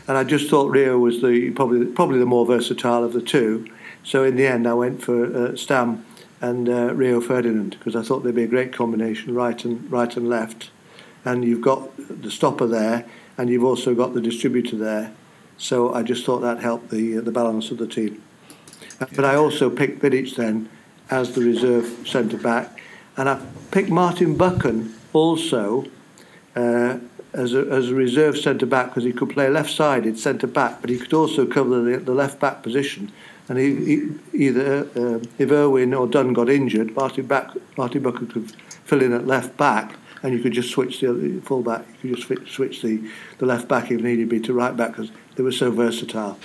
[0.08, 3.68] And I just thought Rio was the probably probably the more versatile of the two.
[4.04, 6.06] So in the end, I went for uh, Stam
[6.42, 10.15] and uh, Rio Ferdinand because I thought they'd be a great combination, right and right
[10.18, 10.72] and left
[11.26, 11.90] and you've got
[12.22, 13.06] the stopper there,
[13.38, 15.12] and you've also got the distributor there.
[15.58, 18.22] So I just thought that helped the the balance of the team.
[19.00, 20.70] But I also picked Vidic then
[21.10, 22.80] as the reserve centre back,
[23.18, 25.86] and I picked Martin Buchan also
[26.56, 27.00] uh,
[27.34, 30.82] as, a, as a reserve centre back because he could play left sided centre back,
[30.82, 33.12] but he could also cover the, the left back position.
[33.48, 38.52] And he, he, either uh, if Irwin or Dunne got injured, Martin, back, Martin could
[38.86, 41.86] fill in at left back and you could just switch the full back.
[42.04, 45.12] You could just switch the, the left back if needed be to right back because
[45.36, 46.38] they were so versatile.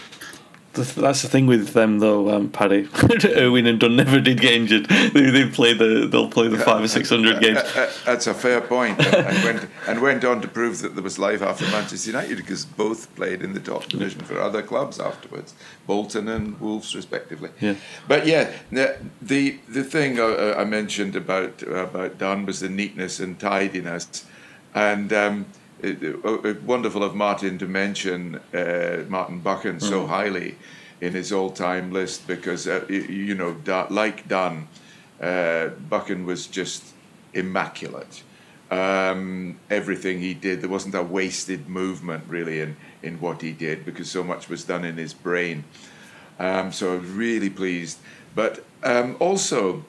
[0.74, 2.88] That's the thing with them, though, um, Paddy.
[3.36, 4.86] Irwin and Dunne never did get injured.
[4.86, 7.60] They, they play the they'll play the five or six hundred games.
[8.04, 11.42] That's a fair point, and went and went on to prove that there was life
[11.42, 15.54] after Manchester United because both played in the top division for other clubs afterwards,
[15.86, 17.50] Bolton and Wolves respectively.
[17.60, 17.76] Yeah.
[18.08, 23.38] But yeah, the the, thing uh, I mentioned about about Dunne was the neatness and
[23.38, 24.26] tidiness,
[24.74, 25.12] and.
[25.12, 25.46] Um,
[26.64, 30.56] wonderful of Martin to mention uh, Martin Buchan so highly
[31.00, 34.68] in his all-time list because uh, you, you know, da- like Dunne,
[35.20, 36.94] uh, Buchan was just
[37.32, 38.22] immaculate.
[38.70, 43.84] Um, everything he did, there wasn't a wasted movement really in, in what he did
[43.84, 45.64] because so much was done in his brain.
[46.38, 47.98] Um, so I was really pleased.
[48.34, 49.84] But um, also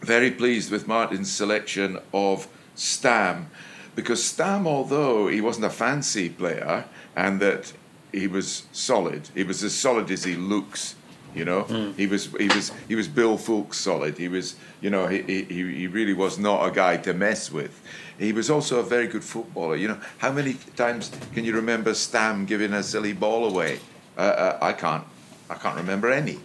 [0.00, 3.50] very pleased with Martin's selection of Stam
[3.98, 6.84] because Stam, although he wasn't a fancy player
[7.16, 7.72] and that
[8.12, 10.94] he was solid, he was as solid as he looks.
[11.34, 11.96] You know, mm.
[11.96, 14.16] he was he was he was Bill Foulkes solid.
[14.16, 15.42] He was you know he, he
[15.80, 17.82] he really was not a guy to mess with.
[18.20, 19.74] He was also a very good footballer.
[19.74, 23.80] You know, how many times can you remember Stam giving a silly ball away?
[24.16, 25.04] Uh, uh, I can't.
[25.50, 26.36] I can't remember any.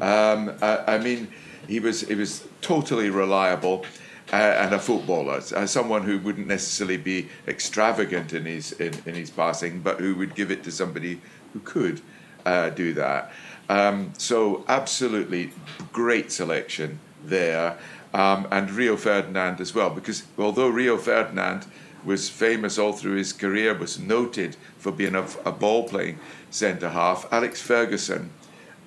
[0.00, 1.28] Um, I, I, mean,
[1.68, 3.84] he was he was totally reliable.
[4.32, 9.28] And a footballer, uh, someone who wouldn't necessarily be extravagant in his in, in his
[9.28, 11.20] passing, but who would give it to somebody
[11.52, 12.00] who could
[12.46, 13.30] uh, do that.
[13.68, 15.52] Um, so absolutely
[15.92, 17.76] great selection there,
[18.14, 21.66] um, and Rio Ferdinand as well, because although Rio Ferdinand
[22.02, 26.18] was famous all through his career, was noted for being a, a ball playing
[26.50, 28.30] centre half, Alex Ferguson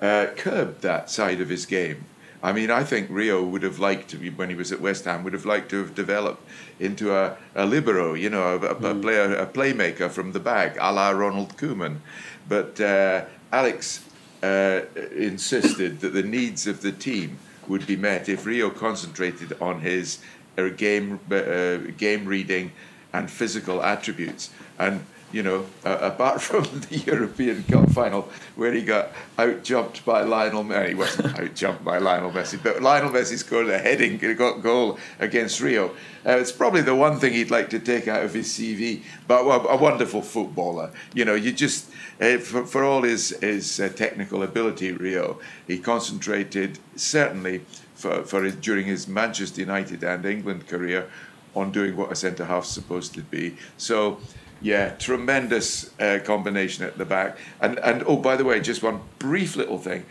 [0.02, 2.06] uh, curbed that side of his game.
[2.46, 5.06] I mean, I think Rio would have liked to be, when he was at West
[5.06, 6.48] Ham, would have liked to have developed
[6.80, 9.02] into a, a libero, you know, a, a, mm.
[9.02, 12.02] player, a playmaker from the back, a la Ronald Koeman.
[12.48, 14.06] But uh, Alex
[14.44, 14.82] uh,
[15.16, 20.20] insisted that the needs of the team would be met if Rio concentrated on his
[20.56, 22.74] uh, game, uh, game reading
[23.12, 24.52] and physical attributes.
[24.78, 30.06] And you know, uh, apart from the European Cup final where he got out jumped
[30.06, 30.90] by Lionel Messi.
[30.90, 34.18] He wasn't out jumped by Lionel Messi, but Lionel Messi scored a heading
[34.62, 35.90] goal against Rio.
[36.26, 39.04] Uh, it's probably the one thing he'd like to take out of his CV.
[39.28, 40.92] But a wonderful footballer.
[41.14, 45.80] You know, you just uh, for, for all his his uh, technical ability, Rio, he
[45.80, 47.62] concentrated certainly
[47.94, 51.10] for, for his, during his Manchester United and England career
[51.56, 53.58] on doing what a centre half's supposed to be.
[53.78, 54.20] So
[54.66, 57.38] yeah, tremendous uh, combination at the back.
[57.62, 60.08] And and oh, by the way, just one brief little thing.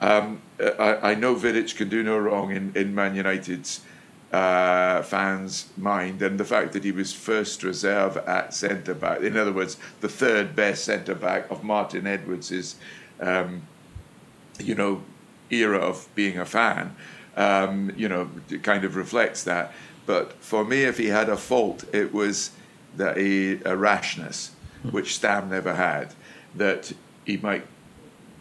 [0.00, 3.82] Um, I, I, know Vidic can do no wrong in, in Man United's
[4.32, 9.36] uh, fans' mind, and the fact that he was first reserve at centre back, in
[9.36, 12.76] other words, the third best centre back of Martin Edwards'
[13.20, 13.62] um,
[14.58, 15.02] you know,
[15.50, 16.96] era of being a fan,
[17.36, 18.30] um, you know,
[18.62, 19.72] kind of reflects that.
[20.06, 22.52] But for me, if he had a fault, it was
[22.98, 24.52] that he, a rashness,
[24.90, 26.14] which Stam never had,
[26.54, 26.92] that
[27.24, 27.66] he might,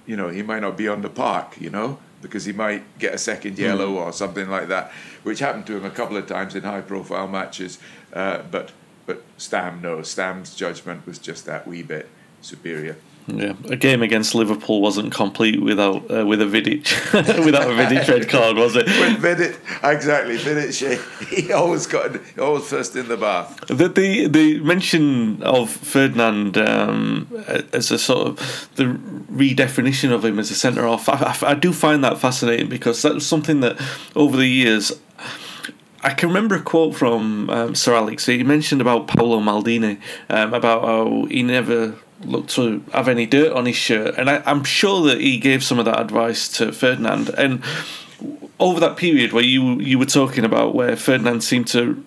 [0.06, 3.14] you know, he might not be on the park, you know, because he might get
[3.14, 4.06] a second yellow mm.
[4.06, 4.92] or something like that,
[5.24, 7.80] which happened to him a couple of times in high-profile matches.
[8.14, 8.72] Uh, but
[9.06, 12.10] but Stam, no, Stam's judgment was just that wee bit
[12.42, 12.98] superior.
[13.28, 16.86] Yeah, a game against Liverpool wasn't complete without uh, with a Vidic
[17.46, 18.86] without a Vidic red card, was it?
[18.86, 20.38] With Vidic, exactly.
[20.38, 23.60] Vidic, he always got always first in the bath.
[23.68, 27.28] The the, the mention of Ferdinand um,
[27.74, 31.54] as a sort of the redefinition of him as a centre half, I, I, I
[31.54, 33.78] do find that fascinating because that's something that
[34.16, 34.94] over the years.
[36.04, 38.28] I can remember a quote from um, Sir Alex.
[38.28, 43.54] He mentioned about Paolo Maldini, um, about how he never look to have any dirt
[43.54, 44.16] on his shirt.
[44.18, 47.30] And I, am sure that he gave some of that advice to Ferdinand.
[47.38, 47.64] And
[48.60, 52.04] over that period where you you were talking about where Ferdinand seemed to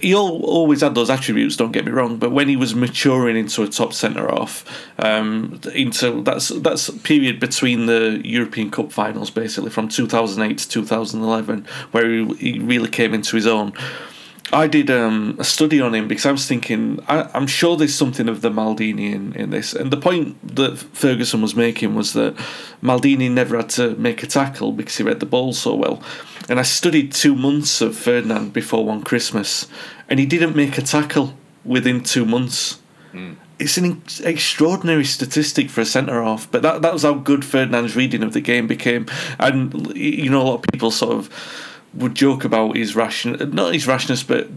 [0.00, 1.56] he always had those attributes.
[1.56, 4.64] Don't get me wrong, but when he was maturing into a top centre off,
[4.98, 11.66] um, into that's that's period between the European Cup finals, basically from 2008 to 2011,
[11.92, 13.72] where he, he really came into his own.
[14.52, 17.94] I did um, a study on him because I was thinking I, am sure there's
[17.94, 22.12] something of the Maldini in, in this, and the point that Ferguson was making was
[22.12, 22.36] that
[22.82, 26.02] Maldini never had to make a tackle because he read the ball so well.
[26.48, 29.66] And I studied two months of Ferdinand before one Christmas,
[30.08, 32.80] and he didn't make a tackle within two months.
[33.12, 33.36] Mm.
[33.58, 37.96] It's an extraordinary statistic for a centre half, but that that was how good Ferdinand's
[37.96, 39.06] reading of the game became.
[39.38, 41.30] And you know, a lot of people sort of
[41.96, 44.48] would joke about his ration, not his rashness, but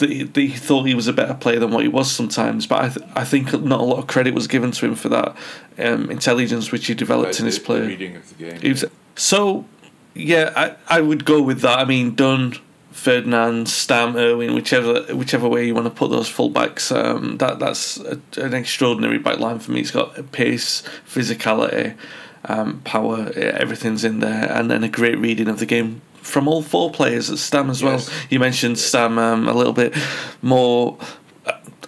[0.00, 2.66] he thought he was a better player than what he was sometimes.
[2.66, 5.08] But I, th- I think not a lot of credit was given to him for
[5.08, 5.36] that
[5.78, 7.80] um, intelligence which he developed in his play.
[7.80, 8.60] Reading of the game.
[8.62, 8.84] Was,
[9.16, 9.66] so,
[10.14, 11.78] yeah, I, I would go with that.
[11.78, 12.56] I mean, Dunne,
[12.92, 16.94] Ferdinand, Stam, Irwin, whichever whichever way you want to put those fullbacks.
[16.94, 19.78] Um, that that's a, an extraordinary back line for me.
[19.78, 21.96] He's got pace, physicality,
[22.44, 23.30] um, power.
[23.36, 27.30] Everything's in there, and then a great reading of the game from all four players
[27.30, 28.02] at Stam as well.
[28.30, 29.94] You mentioned Stam um, a little bit
[30.42, 30.98] more.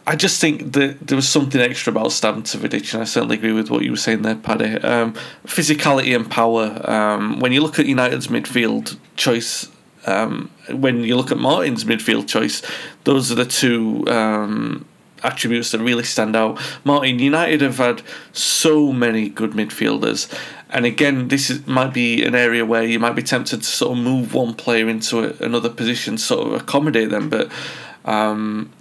[0.07, 3.53] I just think that there was something extra about Stav Vidic, and I certainly agree
[3.53, 4.75] with what you were saying there, Paddy.
[4.79, 5.15] Um,
[5.45, 6.81] physicality and power.
[6.91, 9.69] Um, when you look at United's midfield choice,
[10.07, 12.63] um, when you look at Martin's midfield choice,
[13.05, 14.85] those are the two um,
[15.23, 16.61] attributes that really stand out.
[16.85, 18.03] Martin, United have had
[18.33, 20.33] so many good midfielders,
[20.71, 23.97] and again, this is, might be an area where you might be tempted to sort
[23.97, 27.51] of move one player into a, another position, sort of accommodate them, but.
[28.05, 28.73] Um,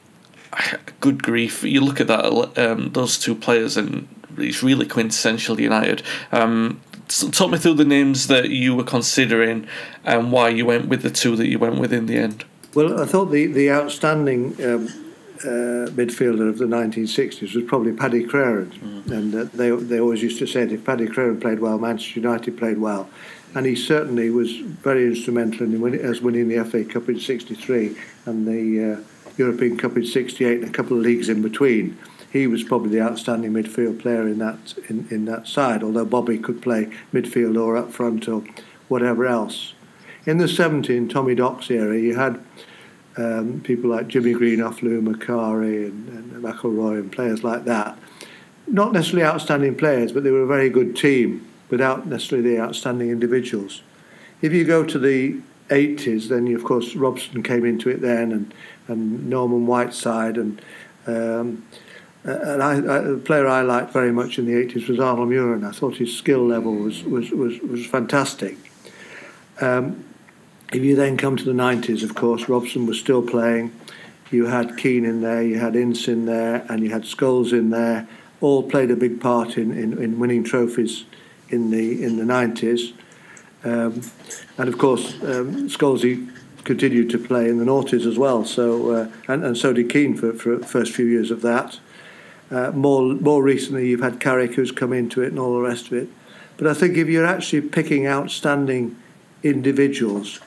[1.00, 1.64] good grief!
[1.64, 6.02] You look at that, um, those two players, and it's really quintessential United.
[6.32, 9.68] Um, talk me through the names that you were considering
[10.06, 12.46] and why you went with the two that you went with in the end.
[12.76, 15.09] Well, I thought the the outstanding um,
[15.44, 19.12] uh, midfielder of the 1960s was probably Paddy Crerand, mm.
[19.12, 22.20] and uh, they they always used to say that if Paddy Crerand played well, Manchester
[22.20, 23.10] United played well,
[23.56, 27.98] and he certainly was very instrumental in winning, as winning the FA Cup in '63
[28.26, 31.98] and the uh, European Cup in '68 and a couple of leagues in between
[32.32, 35.84] he was probably the outstanding midfield player in that in, in that side.
[35.84, 38.44] Although Bobby could play midfield or up front or
[38.88, 39.74] whatever else.
[40.26, 42.44] In the 70s, Tommy Doc's era, you had
[43.18, 47.98] um, people like Jimmy Greenhoff, Lou Macari, and, and McIlroy, and players like that.
[48.68, 53.10] Not necessarily outstanding players, but they were a very good team without necessarily the outstanding
[53.10, 53.82] individuals.
[54.42, 58.32] If you go to the 80s, then you, of course Robson came into it then,
[58.32, 58.54] and,
[58.88, 60.62] and Norman Whiteside, and
[61.08, 61.66] um,
[62.28, 65.66] uh, and I, the player I liked very much in the 80s was Arnold Muhren.
[65.66, 68.58] I thought his skill level was, was, was, was fantastic.
[69.62, 70.04] Um,
[70.72, 73.74] if you then come to the 90s, of course, Robson was still playing.
[74.32, 77.72] You had Keane in there, you had Ince in there, and you had Scholes in
[77.72, 78.08] there.
[78.42, 81.06] All played a big part in, in, in winning trophies
[81.50, 82.94] in the in the 90s.
[83.64, 84.02] Um,
[84.58, 86.32] and of course, um, Scholes
[86.64, 88.46] continued to play in the noughties as well.
[88.46, 91.80] So uh, and, and so did Keane for, for the first few years of that.
[92.52, 95.88] Uh, more more recently, you've had Carrick who's come into it and all the rest
[95.88, 96.10] of it.
[96.58, 98.96] But I think if you're actually picking outstanding
[99.44, 100.40] individuals,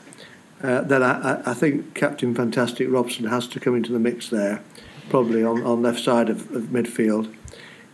[0.62, 4.62] uh, then I, I, think Captain Fantastic Robson has to come into the mix there,
[5.11, 7.35] probably on, on left side of, of midfield.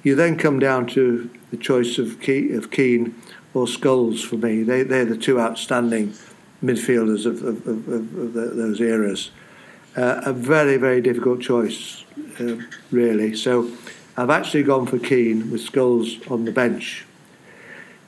[0.03, 3.15] You then come down to the choice of, Key, of Keane
[3.55, 4.63] or Scholes for me.
[4.63, 6.13] They, they're the two outstanding
[6.63, 9.31] midfielders of, of, of, of the, those eras.
[9.97, 12.05] Uh, a very, very difficult choice,
[12.39, 12.57] uh,
[12.91, 13.35] really.
[13.35, 13.71] So
[14.17, 17.07] I've actually gone for Keane with Scholes on the bench.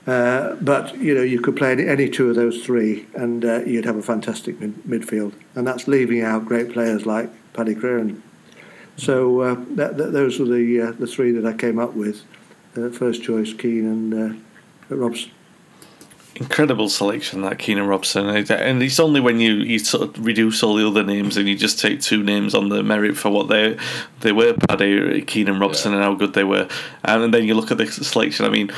[0.06, 3.84] Uh, but you know you could play any, two of those three, and uh, you'd
[3.84, 8.20] have a fantastic mid- midfield, and that's leaving out great players like Paddy Crerand.
[8.96, 12.22] So uh, that, that, those were the uh, the three that I came up with.
[12.76, 15.32] Uh, first choice, Keane and uh, Robson
[16.40, 20.62] incredible selection that Keane and Robson, and it's only when you, you sort of reduce
[20.62, 23.48] all the other names and you just take two names on the merit for what
[23.48, 23.76] they
[24.20, 25.98] they were, Paddy Keane and Robson, yeah.
[25.98, 26.66] and how good they were,
[27.04, 28.46] and then you look at the selection.
[28.46, 28.70] I mean,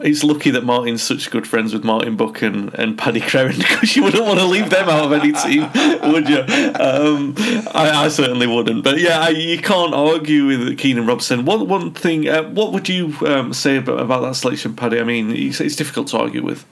[0.00, 3.96] it's lucky that Martin's such good friends with Martin Buchan and, and Paddy Crerand because
[3.96, 5.62] you wouldn't want to leave them out of any team,
[6.12, 6.38] would you?
[6.38, 7.34] Um,
[7.74, 8.84] I, I, certainly wouldn't.
[8.84, 11.44] But yeah, I, you can't argue with Keane and Robson.
[11.44, 15.00] One one thing, uh, what would you um, say about, about that selection, Paddy?
[15.00, 16.64] I mean, it's, it's difficult to argue with.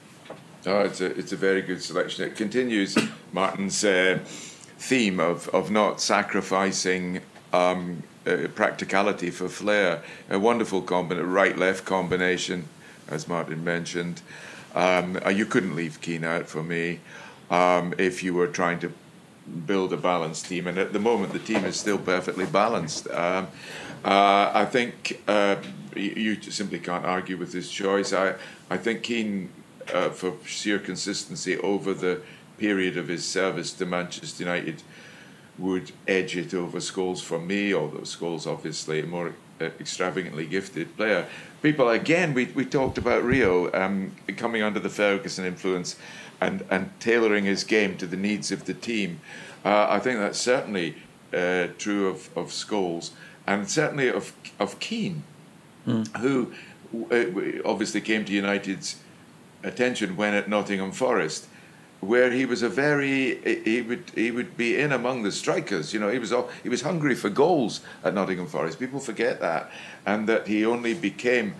[0.67, 2.25] Oh, it's a, it's a very good selection.
[2.25, 2.97] It continues
[3.31, 7.21] Martin's uh, theme of, of not sacrificing
[7.53, 10.03] um, uh, practicality for flair.
[10.29, 12.67] A wonderful combination, right left combination,
[13.07, 14.21] as Martin mentioned.
[14.75, 16.99] Um, uh, you couldn't leave Keane out for me
[17.49, 18.91] um, if you were trying to
[19.65, 20.67] build a balanced team.
[20.67, 23.09] And at the moment, the team is still perfectly balanced.
[23.09, 23.47] Um,
[24.03, 25.55] uh, I think uh,
[25.95, 28.11] you, you simply can't argue with this choice.
[28.11, 28.35] I,
[28.69, 29.49] I think Keane
[29.93, 32.21] uh, for sheer consistency over the
[32.57, 34.83] period of his service to Manchester United
[35.57, 40.95] would edge it over Scholes for me, although Scholes obviously a more uh, extravagantly gifted
[40.95, 41.25] player.
[41.61, 45.95] People, again, we, we talked about Rio um, coming under the Ferguson influence
[46.39, 49.19] and, and tailoring his game to the needs of the team.
[49.65, 50.95] Uh, I think that's certainly
[51.33, 53.11] uh, true of, of Scholes
[53.47, 55.23] and certainly of, of Keane,
[55.87, 56.07] mm.
[56.17, 56.53] who
[57.11, 58.97] uh, obviously came to United's
[59.63, 61.47] attention when at Nottingham Forest,
[61.99, 65.93] where he was a very he would he would be in among the strikers.
[65.93, 68.79] You know, he was he was hungry for goals at Nottingham Forest.
[68.79, 69.71] People forget that,
[70.05, 71.55] and that he only became.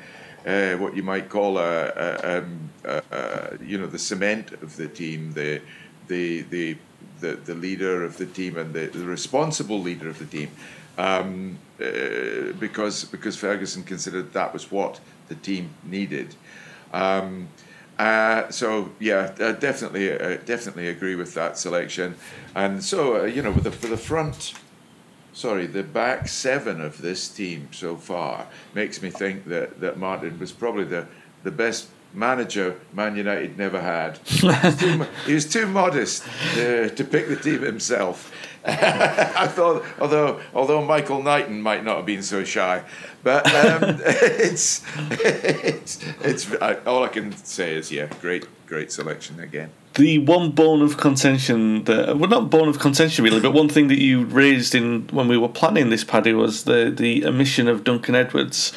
[0.45, 4.78] Uh, what you might call a, a, um, a, a, you know the cement of
[4.78, 5.59] the team, the
[6.07, 6.78] the the
[7.19, 10.49] the, the leader of the team and the, the responsible leader of the team,
[10.97, 16.36] um, uh, because because Ferguson considered that was what the team needed.
[16.93, 17.49] Um,
[18.00, 22.16] uh, so yeah, uh, definitely, uh, definitely agree with that selection.
[22.56, 24.54] And so uh, you know, with the, for the front
[25.38, 30.39] sorry, the back seven of this team so far makes me think that, that Martin
[30.39, 31.06] was probably the,
[31.43, 34.18] the best manager Man United never had.
[34.26, 36.24] he, was too, he was too modest
[36.56, 38.32] to, to pick the team himself.
[38.70, 42.84] I thought, although although Michael Knighton might not have been so shy,
[43.24, 46.53] but um, it's it's it's
[46.86, 51.84] all I can say is yeah, great great selection again the one bone of contention
[51.86, 55.28] that well not bone of contention really but one thing that you raised in when
[55.28, 58.72] we were planning this paddy was the the omission of duncan edwards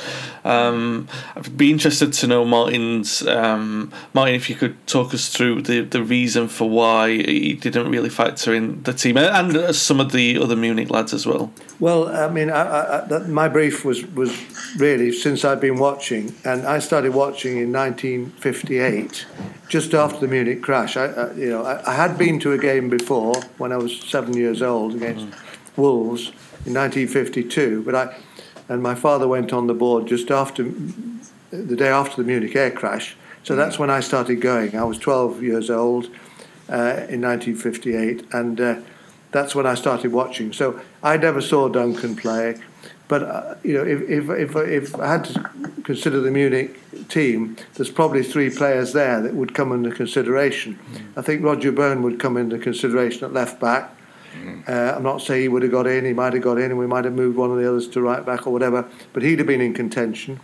[0.45, 1.07] um,
[1.37, 5.83] i'd be interested to know martin's um, martin if you could talk us through the
[5.83, 10.39] the reason for why he didn't really factor in the team and some of the
[10.39, 14.35] other munich lads as well well i mean I, I, my brief was was
[14.79, 19.27] really since i've been watching and i started watching in 1958
[19.71, 20.97] just after the Munich crash.
[20.97, 24.00] I, I you know, I, I, had been to a game before when I was
[24.00, 25.34] seven years old against mm.
[25.76, 26.28] Wolves
[26.66, 28.16] in 1952, but I
[28.68, 30.62] and my father went on the board just after
[31.50, 33.16] the day after the Munich air crash.
[33.42, 34.76] So that's when I started going.
[34.76, 36.06] I was 12 years old
[36.68, 38.76] uh, in 1958, and uh,
[39.32, 40.52] that's when I started watching.
[40.52, 42.61] So I never saw Duncan play.
[43.11, 45.50] But uh, you know, if, if if if I had to
[45.82, 50.78] consider the Munich team, there's probably three players there that would come under consideration.
[50.92, 51.18] Mm.
[51.18, 53.90] I think Roger Byrne would come into consideration at left back.
[54.40, 54.68] Mm.
[54.68, 56.04] Uh, I'm not saying he would have got in.
[56.04, 58.00] He might have got in, and we might have moved one of the others to
[58.00, 58.88] right back or whatever.
[59.12, 60.38] But he'd have been in contention.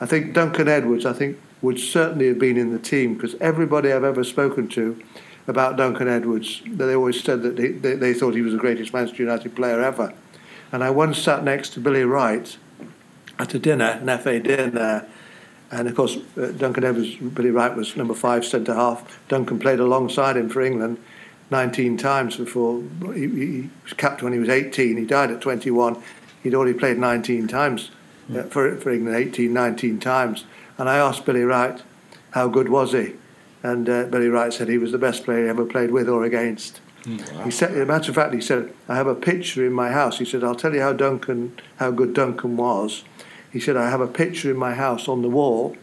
[0.00, 3.92] I think Duncan Edwards, I think, would certainly have been in the team because everybody
[3.92, 5.02] I've ever spoken to
[5.48, 8.92] about Duncan Edwards, they always said that they, they, they thought he was the greatest
[8.92, 10.14] Manchester United player ever.
[10.72, 12.56] And I once sat next to Billy Wright
[13.38, 15.06] at a dinner, an FA dinner,
[15.72, 19.18] and of course, uh, Duncan Edwards, Billy Wright was number five centre half.
[19.28, 20.98] Duncan played alongside him for England
[21.50, 22.82] 19 times before
[23.14, 24.98] he, he, was capped when he was 18.
[24.98, 26.02] He died at 21.
[26.42, 27.90] He'd already played 19 times
[28.34, 30.44] uh, for, for England, 18, 19 times.
[30.76, 31.82] And I asked Billy Wright,
[32.32, 33.14] how good was he?
[33.62, 36.24] And uh, Billy Wright said he was the best player he ever played with or
[36.24, 36.81] against.
[37.04, 37.44] Mm, wow.
[37.44, 39.90] He said, as a matter of fact, he said, I have a picture in my
[39.90, 40.18] house.
[40.18, 43.04] He said, I'll tell you how Duncan, how good Duncan was.
[43.52, 45.76] He said, I have a picture in my house on the wall.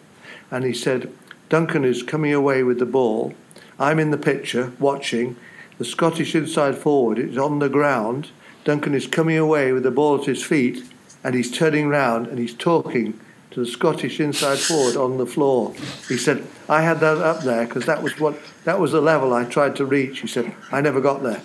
[0.50, 1.12] And he said,
[1.50, 3.34] Duncan is coming away with the ball.
[3.78, 5.36] I'm in the picture watching.
[5.78, 8.32] The Scottish inside forward is on the ground.
[8.64, 10.84] Duncan is coming away with the ball at his feet
[11.24, 13.20] and he's turning round and he's talking
[13.52, 15.74] to the Scottish inside forward on the floor.
[16.08, 19.34] He said, I had that up there because that was what that was the level
[19.34, 20.20] I tried to reach.
[20.20, 21.42] He said, I never got there.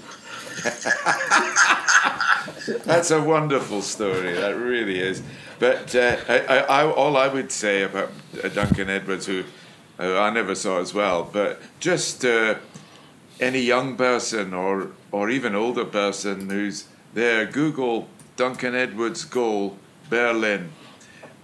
[2.85, 4.35] That's a wonderful story.
[4.35, 5.23] That really is.
[5.59, 8.11] But uh, I, I, all I would say about
[8.43, 9.45] uh, Duncan Edwards, who
[9.99, 12.57] I never saw as well, but just uh,
[13.41, 19.79] any young person or or even older person who's there, Google Duncan Edwards goal
[20.11, 20.71] Berlin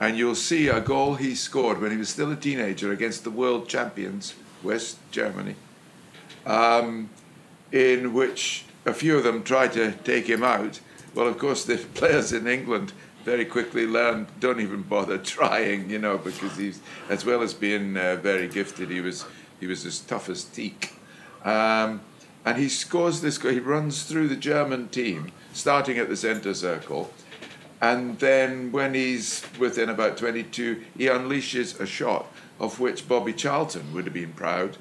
[0.01, 3.30] and you'll see a goal he scored when he was still a teenager against the
[3.30, 5.55] world champions, West Germany,
[6.46, 7.11] um,
[7.70, 10.80] in which a few of them tried to take him out.
[11.14, 12.94] Well, of course, the players in England
[13.24, 16.80] very quickly learned don't even bother trying, you know, because he's
[17.11, 19.26] as well as being uh, very gifted, he was
[19.61, 20.94] he was as tough as teak.
[21.44, 22.01] Um,
[22.46, 23.53] and he scores this goal.
[23.53, 27.12] He runs through the German team, starting at the centre circle
[27.81, 32.26] and then when he's within about 22, he unleashes a shot
[32.59, 34.76] of which Bobby Charlton would have been proud.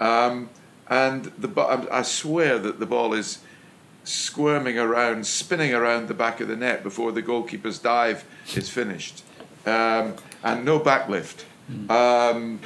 [0.00, 0.48] Um,
[0.88, 3.40] and the I swear that the ball is
[4.04, 8.24] squirming around, spinning around the back of the net before the goalkeeper's dive
[8.56, 9.22] is finished.
[9.66, 11.44] Um, and no backlift
[11.90, 12.58] um,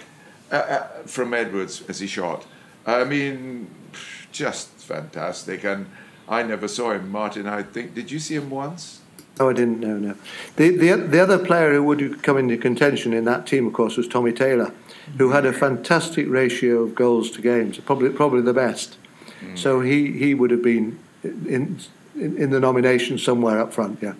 [0.51, 2.47] uh, uh, from Edwards as he shot.
[2.87, 3.69] I mean,
[4.31, 5.65] just fantastic.
[5.65, 5.87] And
[6.29, 7.47] I never saw him, Martin.
[7.47, 9.01] I think, did you see him once?
[9.41, 9.99] Oh, I didn't know.
[9.99, 10.15] No,
[10.57, 13.97] the the the other player who would come into contention in that team, of course,
[13.97, 14.73] was Tommy Taylor,
[15.19, 18.97] who had a fantastic ratio of goals to games, probably probably the best.
[19.41, 19.59] Mm.
[19.59, 21.81] So he, he would have been in,
[22.15, 23.99] in, in the nomination somewhere up front.
[24.01, 24.15] Yeah.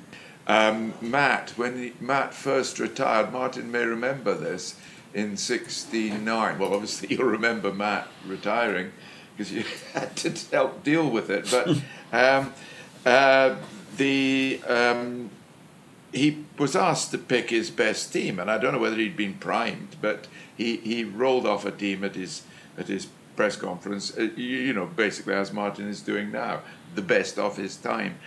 [0.47, 4.79] Um, Matt, when he, Matt first retired, Martin may remember this
[5.15, 6.59] in '69.
[6.59, 8.91] Well, obviously you'll remember Matt retiring
[9.37, 11.81] because you had to help deal with it, but.
[12.13, 12.53] Um,
[13.05, 13.57] uh,
[13.97, 15.31] the um,
[16.15, 19.35] he was asked to pick his best team, and I don't know whether he'd been
[19.35, 22.43] primed, but he, he rolled off a team at his
[22.79, 24.17] at his press conference.
[24.17, 26.61] Uh, you, you, know, basically as Martin is doing now,
[26.95, 28.19] the best of his time,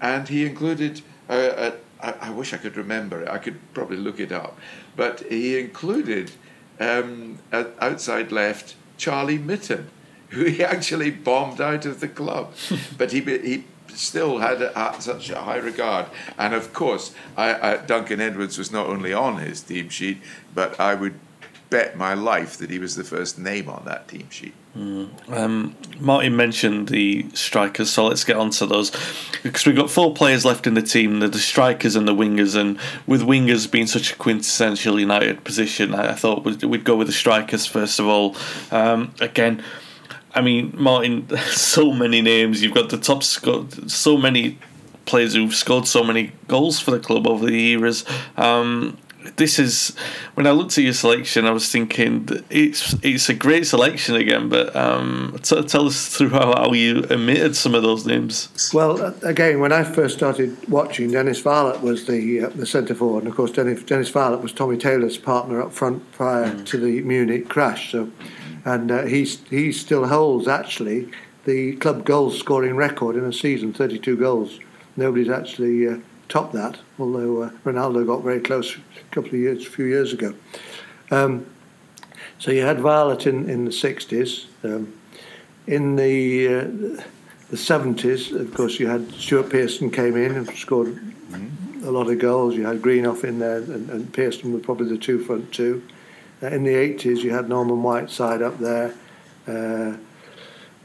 [0.00, 1.02] and he included.
[1.28, 3.28] Uh, a, I, I wish I could remember it.
[3.28, 4.58] I could probably look it up,
[4.96, 6.30] but he included
[6.78, 9.90] um, outside left Charlie Mitten,
[10.30, 12.54] who he actually bombed out of the club,
[12.98, 13.64] but he he
[13.96, 16.06] still had a, such a high regard.
[16.38, 20.18] And of course, I, I, Duncan Edwards was not only on his team sheet,
[20.54, 21.18] but I would
[21.70, 24.54] bet my life that he was the first name on that team sheet.
[24.76, 25.08] Mm.
[25.32, 28.92] Um, Martin mentioned the strikers, so let's get on to those
[29.42, 32.54] because we've got four players left in the team: the, the strikers and the wingers.
[32.54, 36.94] And with wingers being such a quintessential United position, I, I thought we'd, we'd, go
[36.94, 38.36] with the strikers first of all.
[38.70, 39.62] Um, again,
[40.36, 42.62] I mean, Martin, so many names.
[42.62, 44.58] You've got the top score, so many
[45.06, 48.04] players who've scored so many goals for the club over the years.
[48.36, 48.98] Um,
[49.36, 49.96] this is
[50.34, 54.48] when I looked at your selection, I was thinking it's it's a great selection again.
[54.48, 58.70] But um, t- tell us through how, how you omitted some of those names.
[58.72, 62.94] Well, uh, again, when I first started watching, Dennis Viollet was the uh, the centre
[62.94, 66.64] forward, and of course, Dennis, Dennis Viollet was Tommy Taylor's partner up front prior mm.
[66.66, 67.92] to the Munich crash.
[67.92, 68.10] So,
[68.66, 71.08] and uh, he he still holds actually
[71.44, 74.58] the club goal scoring record in a season, 32 goals.
[74.96, 75.98] Nobody's actually uh,
[76.28, 80.12] topped that, although uh, Ronaldo got very close a couple of years, a few years
[80.12, 80.34] ago.
[81.12, 81.46] Um,
[82.38, 84.46] so you had Viollet in, in the 60s.
[84.64, 84.92] Um,
[85.68, 87.04] in the uh,
[87.50, 91.00] the 70s, of course, you had Stuart Pearson came in and scored
[91.84, 92.56] a lot of goals.
[92.56, 95.84] You had Greenhoff in there, and, and Pearson were probably the two front two.
[96.42, 98.94] Uh, in the 80s, you had Norman Whiteside up there.
[99.46, 99.96] Uh,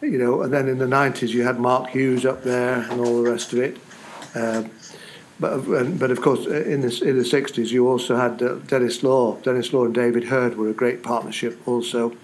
[0.02, 3.22] you know, and then in the 90s, you had Mark Hughes up there and all
[3.22, 3.78] the rest of it.
[4.34, 4.64] Uh,
[5.40, 9.38] but, but of course, in the, in the 60s, you also had uh, Denis Law.
[9.38, 12.16] Denis Law and David Herd were a great partnership also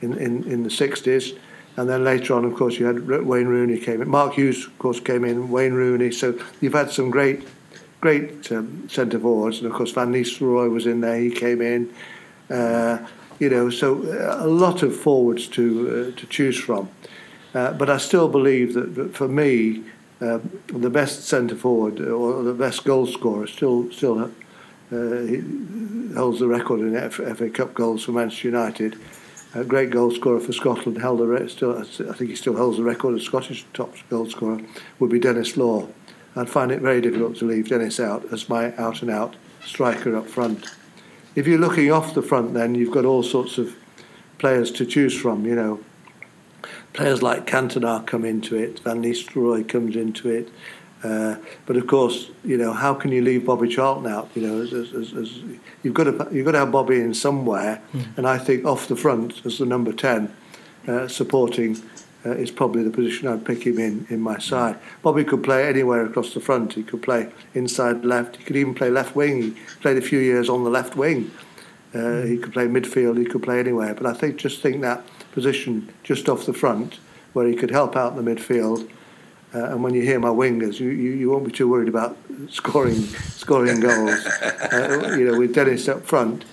[0.00, 1.38] in, in, in the 60s.
[1.76, 4.08] And then later on, of course, you had Wayne Rooney came in.
[4.08, 6.10] Mark Hughes, of course, came in, Wayne Rooney.
[6.10, 7.46] So you've had some great,
[8.00, 9.58] great um, centre forwards.
[9.58, 11.92] And of course, Van Nistelrooy was in there, he came in.
[12.50, 12.98] Uh,
[13.38, 16.88] you know, so uh, a lot of forwards to, uh, to choose from.
[17.52, 19.82] But I still believe that, that for me,
[20.18, 24.30] the best centre forward or the best goal scorer still still
[24.90, 28.98] holds the record in FA Cup goals for Manchester United.
[29.54, 32.84] A great goal scorer for Scotland held a still I think he still holds the
[32.84, 34.60] record as Scottish top goal scorer
[34.98, 35.88] would be Denis Law.
[36.34, 40.14] I'd find it very difficult to leave Denis out as my out and out striker
[40.14, 40.75] up front.
[41.36, 43.76] If you're looking off the front, then you've got all sorts of
[44.38, 45.46] players to choose from.
[45.46, 45.80] You know,
[46.92, 50.48] players like Cantona come into it, Van Nistelrooy comes into it.
[51.04, 54.30] Uh, but of course, you know, how can you leave Bobby Charlton out?
[54.34, 55.38] You know, as, as, as,
[55.82, 58.16] you've got to you've got to have Bobby in somewhere, mm.
[58.16, 60.34] and I think off the front as the number ten,
[60.88, 61.76] uh, supporting
[62.26, 64.76] uh, is probably the position I'd pick him in in my side.
[65.02, 66.72] Bobby could play anywhere across the front.
[66.72, 68.36] He could play inside left.
[68.36, 69.42] He could even play left wing.
[69.42, 69.50] He
[69.80, 71.30] played a few years on the left wing.
[71.94, 73.16] Uh, he could play midfield.
[73.16, 73.94] He could play anywhere.
[73.94, 76.98] But I think just think that position just off the front
[77.32, 78.90] where he could help out in the midfield.
[79.54, 82.16] Uh, and when you hear my wingers, you, you, you won't be too worried about
[82.50, 83.02] scoring
[83.40, 84.26] scoring goals.
[84.72, 86.44] uh, you know, with Denis up front.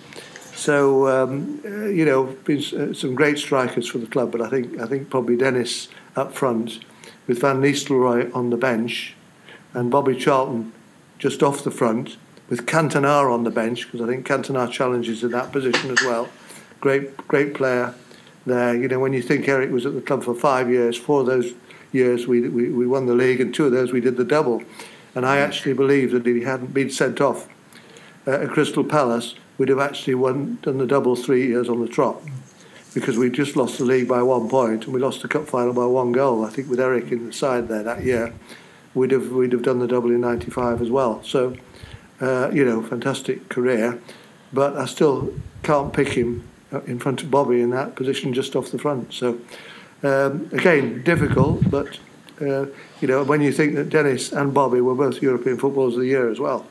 [0.64, 4.48] So um, uh, you know, been uh, some great strikers for the club, but I
[4.48, 6.82] think I think probably Denis up front,
[7.26, 9.14] with Van Nistelrooy on the bench,
[9.74, 10.72] and Bobby Charlton
[11.18, 12.16] just off the front,
[12.48, 16.30] with Cantona on the bench because I think Cantona challenges in that position as well.
[16.80, 17.94] Great great player
[18.46, 18.74] there.
[18.74, 21.26] You know, when you think Eric was at the club for five years, four of
[21.26, 21.52] those
[21.92, 24.62] years we, we, we won the league, and two of those we did the double.
[25.14, 27.50] And I actually believe that if he hadn't been sent off
[28.26, 31.88] uh, at Crystal Palace, we'd have actually won done the double three years on the
[31.88, 32.20] trot.
[32.92, 35.72] Because we just lost the league by one point and we lost the cup final
[35.72, 36.44] by one goal.
[36.44, 38.32] I think with Eric in the side there that year,
[38.94, 41.20] we'd have we'd have done the double in '95 as well.
[41.24, 41.56] So,
[42.20, 44.00] uh, you know, fantastic career,
[44.52, 45.34] but I still
[45.64, 49.12] can't pick him uh, in front of Bobby in that position just off the front.
[49.12, 49.40] So
[50.04, 51.98] um, again, difficult, but
[52.40, 52.66] uh,
[53.00, 56.06] you know when you think that Denis and Bobby were both European Footballers of the
[56.06, 56.66] Year as well.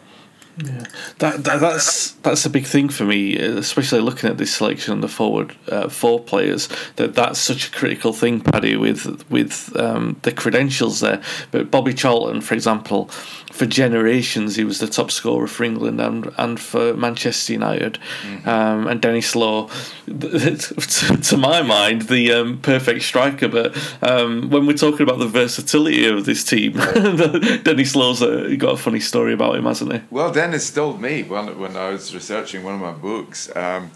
[0.57, 0.83] Yeah,
[1.17, 5.01] that, that, that's that's a big thing for me, especially looking at this selection on
[5.01, 6.69] the forward uh, four players.
[6.97, 11.23] That that's such a critical thing, Paddy, with with um, the credentials there.
[11.49, 13.05] But Bobby Charlton, for example,
[13.51, 18.47] for generations he was the top scorer for England and and for Manchester United, mm-hmm.
[18.47, 19.69] um, and Denis Law,
[20.05, 23.47] to my mind, the um, perfect striker.
[23.47, 26.73] But um, when we're talking about the versatility of this team,
[27.63, 30.01] Denis Law's uh, got a funny story about him, hasn't he?
[30.11, 30.42] Well.
[30.43, 33.89] Denis told me when, when I was researching one of my books um,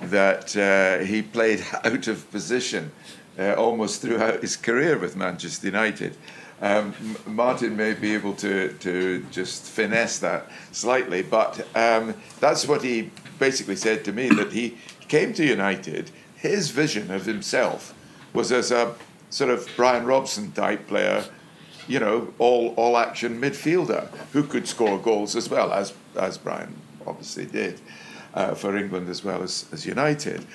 [0.00, 2.90] that uh, he played out of position
[3.38, 6.16] uh, almost throughout his career with Manchester United.
[6.60, 6.92] Um,
[7.24, 13.12] Martin may be able to, to just finesse that slightly, but um, that's what he
[13.38, 17.94] basically said to me that he came to United, his vision of himself
[18.32, 18.96] was as a
[19.30, 21.24] sort of Brian Robson type player
[21.88, 26.74] you know, all all action midfielder who could score goals as well as as Brian
[27.06, 27.80] obviously did
[28.34, 30.46] uh, for England as well as as United.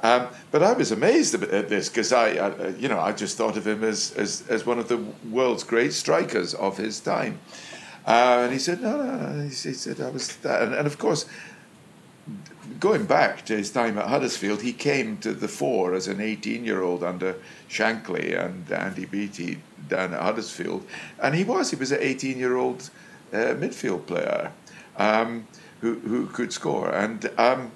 [0.00, 3.56] Um, but I was amazed at this because I, I, you know, I just thought
[3.56, 4.98] of him as, as, as one of the
[5.28, 7.40] world's great strikers of his time.
[8.06, 9.42] Uh, and he said, no, no, no.
[9.42, 10.62] He, said, I was that.
[10.62, 11.26] And, and, of course,
[12.78, 16.64] going back to his time at Huddersfield, he came to the fore as an 18
[16.64, 17.34] year old under
[17.68, 19.58] Shankly and Andy Beattie
[19.88, 20.86] down at Huddersfield.
[21.22, 22.90] And he was, he was an 18 year old
[23.32, 24.52] uh, midfield player
[24.96, 25.46] um,
[25.80, 26.90] who, who could score.
[26.90, 27.72] And um,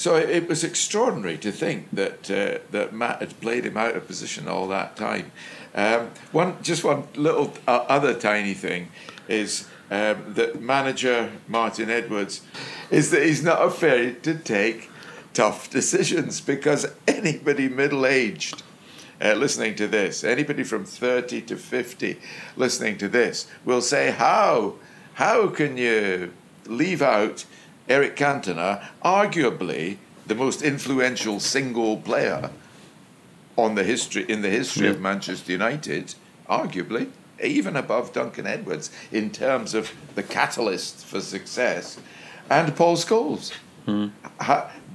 [0.00, 4.06] so it was extraordinary to think that uh, that Matt had played him out of
[4.06, 5.30] position all that time.
[5.74, 8.88] Um, one just one little uh, other tiny thing
[9.28, 12.40] is um, that manager Martin Edwards
[12.90, 14.88] is that he's not afraid to take
[15.34, 18.62] tough decisions because anybody middle aged.
[19.22, 22.18] Uh, listening to this, anybody from 30 to 50
[22.56, 24.76] listening to this will say, How?
[25.14, 26.32] How can you
[26.66, 27.44] leave out
[27.88, 32.50] Eric Cantona, arguably the most influential single player
[33.56, 34.92] on the history in the history yeah.
[34.92, 36.14] of Manchester United,
[36.48, 37.10] arguably
[37.42, 41.98] even above Duncan Edwards in terms of the catalyst for success,
[42.48, 43.52] and Paul Scholes.
[43.86, 44.12] Mm.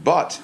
[0.03, 0.41] But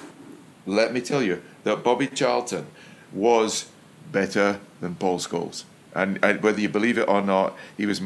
[0.66, 2.66] let me tell you that Bobby Charlton
[3.12, 3.70] was
[4.12, 8.00] better than Paul Scholes, and, and whether you believe it or not, he was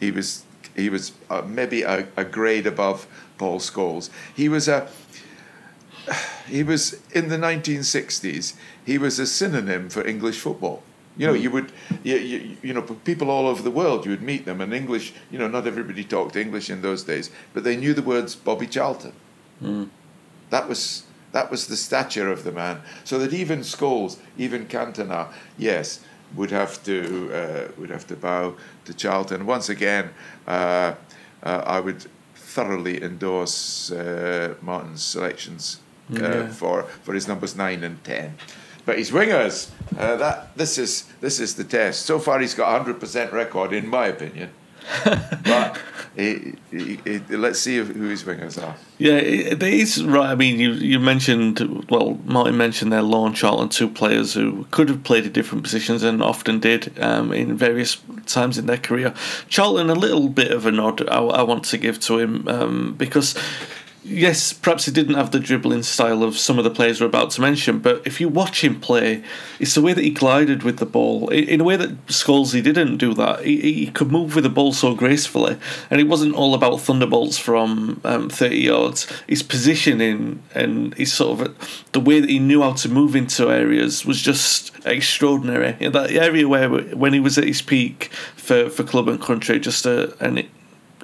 [0.00, 0.44] he was
[0.74, 3.06] he was uh, maybe a, a, grade above
[3.38, 4.10] Paul Scholes.
[4.34, 4.88] He was a
[6.46, 8.54] he was in the 1960s.
[8.84, 10.82] He was a synonym for English football.
[11.16, 11.42] You know, hmm.
[11.42, 14.60] you would, you, you, you, know, people all over the world, you would meet them,
[14.60, 18.02] and English, you know, not everybody talked English in those days, but they knew the
[18.02, 19.12] words Bobby Charlton.
[19.62, 19.90] Mm.
[20.50, 22.80] That was that was the stature of the man.
[23.04, 25.28] So that even Scholes, even Cantona,
[25.58, 26.00] yes,
[26.34, 29.46] would have to uh, would have to bow to Charlton.
[29.46, 30.10] Once again,
[30.46, 30.94] uh,
[31.42, 35.80] uh, I would thoroughly endorse uh, Martin's selections
[36.12, 36.48] uh, yeah.
[36.48, 38.36] for for his numbers nine and ten.
[38.86, 42.06] But his wingers, uh, that this is this is the test.
[42.06, 44.50] So far, he's got a hundred percent record, in my opinion.
[45.04, 45.78] but
[46.16, 48.74] he, he, let's see who his wingers are.
[48.98, 50.30] Yeah, it is right.
[50.30, 54.88] I mean, you you mentioned well, Martin mentioned their launch and two players who could
[54.88, 59.14] have played at different positions and often did um, in various times in their career.
[59.48, 62.94] Charlton, a little bit of a nod I, I want to give to him um,
[62.98, 63.34] because
[64.02, 67.30] yes, perhaps he didn't have the dribbling style of some of the players we're about
[67.32, 69.22] to mention, but if you watch him play,
[69.58, 71.28] it's the way that he glided with the ball.
[71.28, 73.44] In a way that Scholesy didn't do that.
[73.44, 75.56] He, he could move with the ball so gracefully,
[75.90, 79.06] and it wasn't all about thunderbolts from um, 30 yards.
[79.26, 83.50] His positioning and his sort of the way that he knew how to move into
[83.50, 85.76] areas was just extraordinary.
[85.80, 89.58] In that area where when he was at his peak for, for club and country,
[89.58, 90.48] just a, an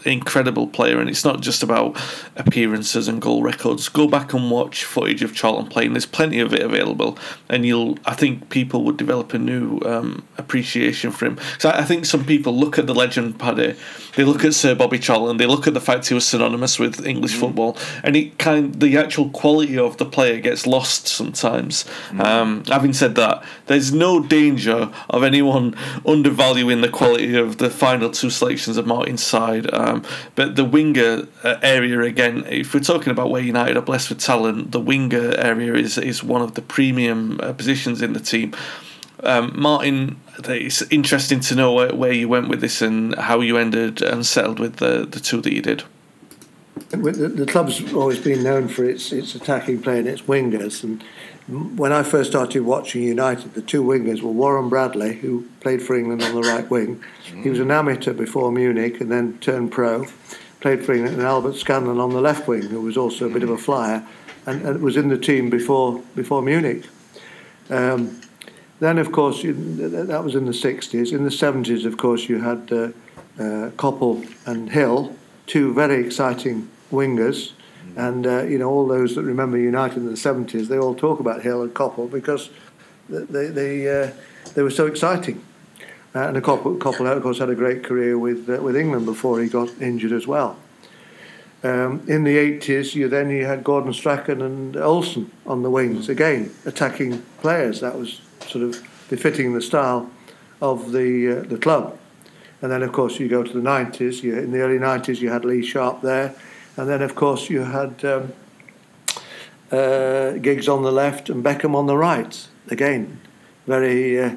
[0.07, 1.96] incredible player, and it's not just about
[2.36, 3.88] appearances and goal records.
[3.88, 5.92] Go back and watch footage of Charlton playing.
[5.92, 7.98] There's plenty of it available, and you'll.
[8.04, 11.38] I think people would develop a new um, appreciation for him.
[11.59, 13.76] So I think some people look at the legend Paddy,
[14.14, 17.04] they look at Sir Bobby Charlton, they look at the fact he was synonymous with
[17.07, 17.40] English mm.
[17.40, 21.84] football, and it kind the actual quality of the player gets lost sometimes.
[22.11, 22.20] Mm.
[22.24, 28.11] Um, having said that, there's no danger of anyone undervaluing the quality of the final
[28.11, 29.72] two selections of Martin's side.
[29.72, 29.95] Um,
[30.34, 34.20] but the winger uh, area again, if we're talking about where United are blessed with
[34.20, 38.55] talent, the winger area is is one of the premium uh, positions in the team.
[39.22, 43.57] Um, Martin, it's interesting to know where, where you went with this and how you
[43.57, 45.84] ended and settled with the, the two that you did.
[46.90, 51.03] The, the club's always been known for its its attacking play and its wingers, and
[51.49, 55.97] when I first started watching United, the two wingers were Warren Bradley, who played for
[55.97, 57.03] England on the right wing.
[57.22, 60.07] He was an amateur before Munich and then turned pro.
[60.61, 63.44] Played for England, and Albert Scanlon on the left wing, who was also a bit
[63.44, 64.05] of a flyer,
[64.47, 66.84] and, and was in the team before before Munich.
[67.70, 68.20] Um,
[68.80, 71.12] then, of course, you, that was in the 60s.
[71.12, 72.88] In the 70s, of course, you had uh,
[73.38, 75.14] uh, Coppell and Hill,
[75.47, 77.53] two very exciting wingers
[77.97, 81.18] and uh, you know, all those that remember United in the seventies, they all talk
[81.18, 82.51] about Hill and Coppell because
[83.09, 84.11] they they uh,
[84.55, 85.42] they were so exciting.
[86.14, 89.40] Uh, and Coppell, Coppell, of course, had a great career with uh, with England before
[89.40, 90.57] he got injured as well.
[91.62, 96.09] Um, in the 80s, you then you had Gordon Strachan and Olsen on the wings
[96.09, 97.80] again, attacking players.
[97.80, 100.11] That was sort of befitting the style
[100.61, 101.99] of the uh, the club.
[102.62, 104.22] And then, of course, you go to the 90s.
[104.22, 106.34] You, in the early 90s, you had Lee Sharpe there.
[106.77, 108.33] And then, of course, you had um,
[109.70, 112.49] uh, Giggs on the left and Beckham on the right.
[112.70, 113.20] Again,
[113.66, 114.35] very, uh,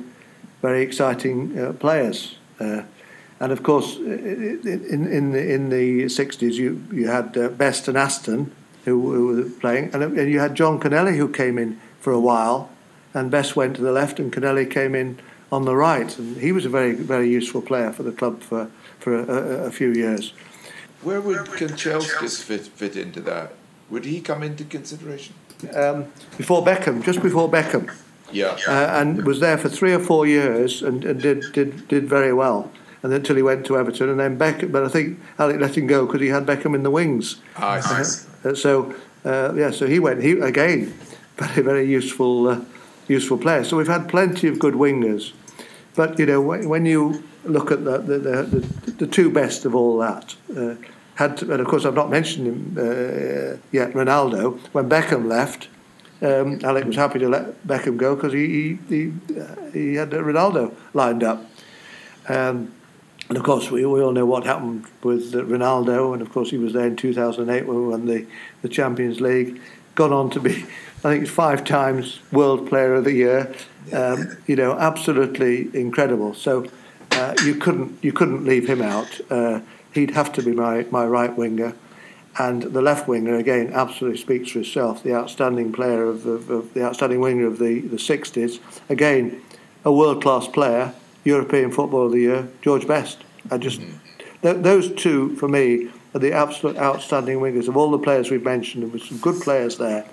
[0.62, 2.36] very exciting uh, players.
[2.60, 2.84] Uh,
[3.40, 7.98] and of course, in, in, the, in the 60s, you, you had uh, Best and
[7.98, 8.52] Aston
[8.86, 12.20] who, who were playing, and, and you had John Connelly who came in for a
[12.20, 12.70] while,
[13.14, 15.20] and Best went to the left, and Connelly came in
[15.52, 18.70] on the right, and he was a very very useful player for the club for
[19.00, 20.34] for a, a, a few years.
[21.02, 23.54] Where would Kanchelskis fit fit into that?
[23.89, 25.34] Would he come into consideration?
[25.74, 27.91] Um, before Beckham, just before Beckham.
[28.32, 28.58] Yeah.
[28.68, 32.34] Uh, and was there for three or four years and, and did, did did very
[32.34, 32.72] well.
[33.02, 34.72] And until he went to Everton, and then Beckham.
[34.72, 37.38] But I think Alec let him go because he had Beckham in the wings.
[37.56, 38.28] Ah, I see.
[38.43, 38.93] Uh, so
[39.24, 40.22] uh, yeah, so he went.
[40.22, 40.93] He again,
[41.38, 42.62] very very useful uh,
[43.08, 43.64] useful player.
[43.64, 45.32] So we've had plenty of good wingers,
[46.00, 48.60] but you know when you look at the the, the,
[49.02, 50.34] the, two best of all that.
[50.56, 50.76] Uh,
[51.16, 53.91] had to, and of course I've not mentioned him uh, yet.
[53.91, 55.68] Ronaldo, when Beckham left,
[56.22, 59.02] um, Alec was happy to let Beckham go because he he he,
[59.38, 61.39] uh, he had Ronaldo lined up.
[62.30, 62.72] Um,
[63.28, 66.58] and of course, we, we all know what happened with Ronaldo, and of course, he
[66.58, 68.26] was there in 2008 when we won the,
[68.62, 69.60] the Champions League.
[69.95, 70.66] Gone on to be,
[71.00, 73.54] I think, he's five times World Player of the Year.
[73.93, 76.34] Um, you know, absolutely incredible.
[76.34, 76.66] So
[77.12, 79.20] uh, you couldn't you couldn't leave him out.
[79.32, 79.62] Uh,
[79.93, 81.74] he'd have to be my, my right winger.
[82.38, 85.02] And the left winger again absolutely speaks for itself.
[85.02, 88.60] The outstanding player of, of, of the outstanding winger of the, the 60s.
[88.89, 89.41] Again,
[89.84, 90.93] a world class player
[91.24, 93.24] European Football of the Year, George Best.
[93.52, 93.80] I just
[94.41, 98.43] th- those two for me are the absolute outstanding wingers of all the players we've
[98.43, 98.84] mentioned.
[98.84, 100.06] There were some good players there,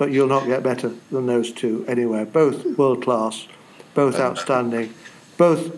[0.00, 2.24] but you'll not get better than those two anywhere.
[2.24, 3.46] Both world class,
[3.92, 4.94] both outstanding,
[5.36, 5.76] both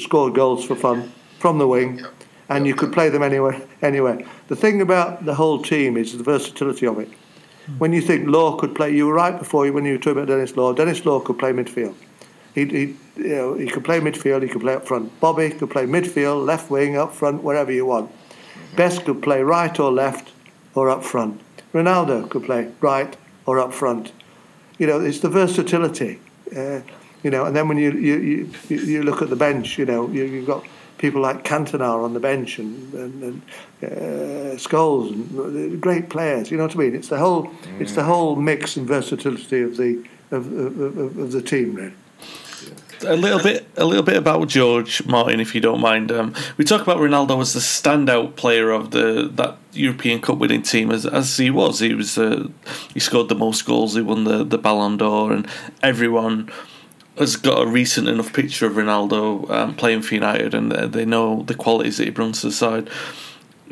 [0.00, 2.00] scored goals for fun from the wing,
[2.48, 3.60] and you could play them anywhere.
[3.82, 4.24] Anywhere.
[4.46, 7.08] The thing about the whole team is the versatility of it.
[7.66, 7.78] Hmm.
[7.78, 10.22] When you think Law could play, you were right before you when you were talking
[10.22, 10.72] about Denis Law.
[10.72, 11.96] Denis Law could play midfield.
[12.54, 15.18] He, he, you know, he could play midfield, he could play up front.
[15.18, 18.08] Bobby could play midfield, left wing, up front, wherever you want.
[18.08, 18.76] Mm-hmm.
[18.76, 20.30] Best could play right or left
[20.76, 21.40] or up front.
[21.72, 23.16] Ronaldo could play right
[23.46, 24.12] or up front.
[24.78, 26.20] You know, it's the versatility.
[26.54, 26.80] Uh,
[27.22, 30.08] you know, and then when you, you, you, you look at the bench, you know,
[30.08, 30.64] you, you've got
[30.98, 33.42] people like Cantona on the bench and, and, and
[33.82, 36.50] uh, Scholes and great players.
[36.50, 36.94] You know what I mean?
[36.94, 37.80] It's the whole mm.
[37.80, 41.92] it's the whole mix and versatility of the of, of, of, of the team, really
[43.04, 46.10] a little bit, a little bit about George Martin, if you don't mind.
[46.10, 50.62] Um, we talk about Ronaldo as the standout player of the that European Cup winning
[50.62, 51.80] team, as as he was.
[51.80, 52.48] He was uh,
[52.92, 53.94] he scored the most goals.
[53.94, 55.46] He won the the Ballon d'Or, and
[55.82, 56.50] everyone
[57.18, 61.42] has got a recent enough picture of Ronaldo um, playing for United, and they know
[61.42, 62.90] the qualities that he brings to the side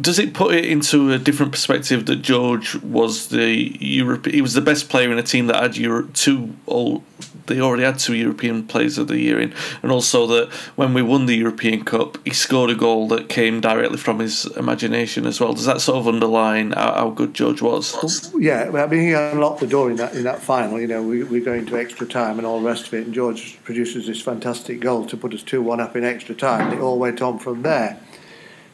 [0.01, 4.27] does it put it into a different perspective that George was the Europe?
[4.27, 6.55] He was the best player in a team that had Euro- two.
[6.67, 7.05] All
[7.47, 11.03] they already had two European players of the year in, and also that when we
[11.03, 15.41] won the European Cup, he scored a goal that came directly from his imagination as
[15.41, 15.53] well.
[15.53, 18.33] Does that sort of underline how, how good George was?
[18.39, 20.81] Yeah, I mean he unlocked the door in that in that final.
[20.81, 23.15] You know, we we go into extra time and all the rest of it, and
[23.15, 26.73] George produces this fantastic goal to put us two one up in extra time.
[26.73, 28.01] It all went on from there.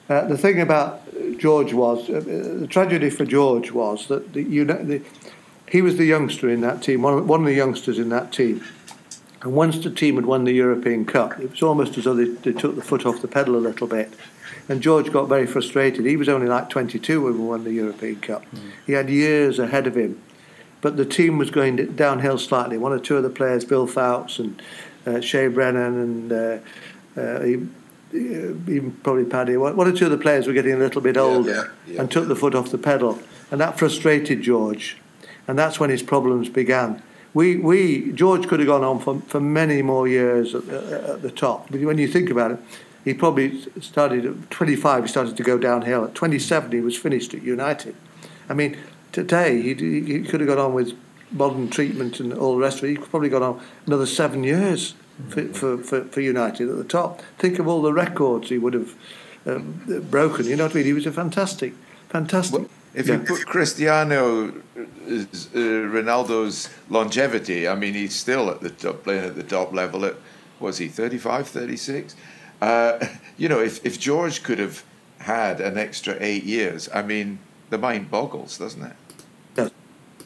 [0.08, 1.02] Uh, the thing about
[1.38, 5.02] George was uh, the tragedy for George was that the, you know, the,
[5.70, 8.32] he was the youngster in that team, one of, one of the youngsters in that
[8.32, 8.64] team.
[9.42, 12.24] And once the team had won the European Cup, it was almost as though they,
[12.24, 14.12] they took the foot off the pedal a little bit.
[14.68, 16.04] And George got very frustrated.
[16.04, 18.44] He was only like 22 when we won the European Cup.
[18.50, 18.70] Mm.
[18.86, 20.20] He had years ahead of him.
[20.80, 22.78] But the team was going downhill slightly.
[22.78, 24.60] One or two of the players, Bill Foulkes and
[25.06, 26.58] uh, Shay Brennan and uh,
[27.16, 27.68] uh,
[28.12, 31.50] even probably Paddy, one or two of the players were getting a little bit older
[31.50, 31.56] yeah,
[31.86, 32.00] yeah, yeah.
[32.00, 33.18] and took the foot off the pedal.
[33.50, 34.98] And that frustrated George.
[35.46, 37.02] And that's when his problems began.
[37.34, 41.30] We, we George could have gone on for, for many more years at, at the
[41.30, 41.70] top.
[41.70, 42.58] But when you think about it,
[43.04, 46.04] he probably started at 25, he started to go downhill.
[46.04, 47.94] At 27, he was finished at United.
[48.48, 48.76] I mean,
[49.12, 50.98] today, he, he could have gone on with
[51.30, 52.88] modern treatment and all the rest of it.
[52.88, 54.94] He could probably gone on another seven years
[55.28, 57.22] for, for, for, for United at the top.
[57.38, 58.94] Think of all the records he would have
[59.46, 60.46] um, broken.
[60.46, 60.84] You know what I mean?
[60.84, 61.74] He was a fantastic,
[62.08, 62.60] fantastic.
[62.60, 63.14] Well, if yeah.
[63.14, 64.50] you put Cristiano, uh,
[65.54, 70.04] Ronaldo's longevity, I mean, he's still at the top, playing at the top level.
[70.04, 70.16] At
[70.60, 72.16] was he 35, 36?
[72.60, 73.06] Uh,
[73.36, 74.84] you know, if if George could have
[75.20, 77.38] had an extra eight years, I mean,
[77.70, 78.96] the mind boggles, doesn't it?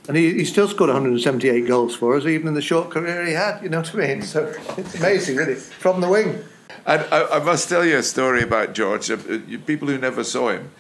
[0.08, 3.32] And he, he still scored 178 goals for us, even in the short career he
[3.32, 4.22] had, you know what I mean?
[4.22, 6.42] So it's amazing, really, from the wing.
[6.84, 9.10] And I, I must tell you a story about George.
[9.10, 9.16] Uh,
[9.64, 10.72] people who never saw him,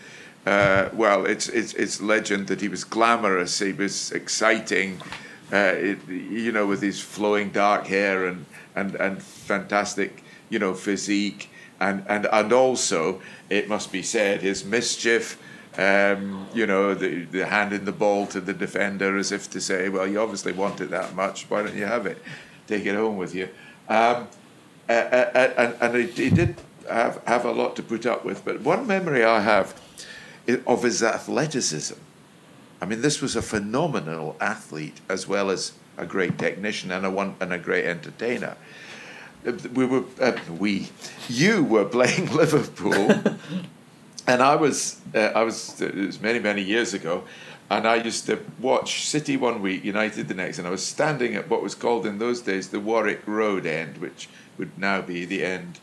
[0.44, 5.00] uh, well, it's, it's, it's legend that he was glamorous, he was exciting,
[5.52, 10.74] uh, it, you know, with his flowing dark hair and, and, and fantastic, you know,
[10.74, 11.48] physique.
[11.78, 13.20] And, and, and also,
[13.50, 15.40] it must be said, his mischief,
[15.78, 19.88] um, you know, the, the handing the ball to the defender as if to say,
[19.88, 22.18] well, you obviously want it that much, why don't you have it?
[22.66, 23.48] Take it home with you.
[23.88, 24.28] Um,
[24.88, 26.56] uh, uh, and and he, did
[26.88, 28.44] have, have a lot to put up with.
[28.44, 29.80] But one memory I have
[30.66, 31.98] of his athleticism.
[32.80, 37.10] I mean, this was a phenomenal athlete as well as a great technician and a
[37.10, 38.56] one and a great entertainer.
[39.72, 40.90] We were uh, we
[41.28, 43.36] you were playing Liverpool,
[44.26, 47.24] and I was uh, I was it was many many years ago,
[47.70, 51.34] and I used to watch City one week, United the next, and I was standing
[51.34, 55.24] at what was called in those days the Warwick Road end, which would now be
[55.24, 55.80] the end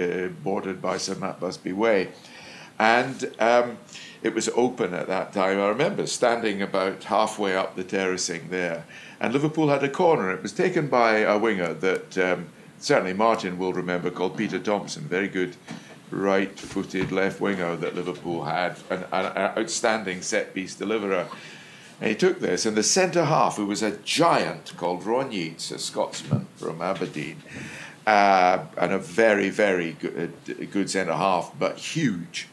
[0.00, 2.08] uh, bordered by Sir Matt Busby Way.
[2.78, 3.78] And um,
[4.22, 5.58] it was open at that time.
[5.58, 8.84] I remember standing about halfway up the terracing there,
[9.20, 10.30] and Liverpool had a corner.
[10.32, 12.46] It was taken by a winger that um,
[12.78, 15.56] certainly Martin will remember called Peter Thompson, very good
[16.10, 21.28] right footed left winger that Liverpool had, an, an outstanding set piece deliverer.
[22.00, 25.70] And he took this, and the centre half, who was a giant called Ron Yeats,
[25.70, 27.42] a Scotsman from Aberdeen,
[28.06, 32.48] uh, and a very, very good, uh, good centre half, but huge.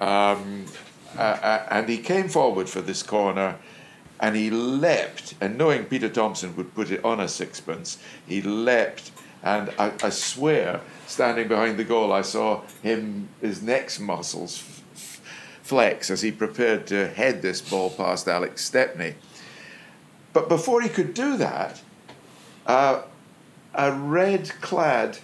[0.00, 0.66] Um,
[1.18, 3.56] uh, uh, and he came forward for this corner
[4.20, 9.10] and he leapt, and knowing Peter Thompson would put it on a sixpence, he leapt,
[9.42, 14.62] and I, I swear, standing behind the goal, I saw him, his neck's muscles
[14.94, 15.20] f-
[15.62, 19.14] flex as he prepared to head this ball past Alex Stepney.
[20.32, 21.80] But before he could do that,
[22.66, 23.02] uh,
[23.74, 25.18] a red clad,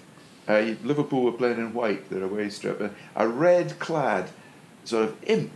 [0.49, 4.31] uh, Liverpool were playing in white, their away strip, a red clad
[4.85, 5.53] sort of imp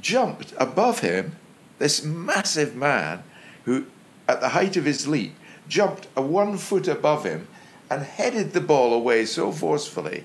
[0.00, 1.36] jumped above him,
[1.78, 3.22] this massive man
[3.64, 3.86] who,
[4.28, 5.34] at the height of his leap,
[5.68, 7.48] jumped a one foot above him
[7.90, 10.24] and headed the ball away so forcefully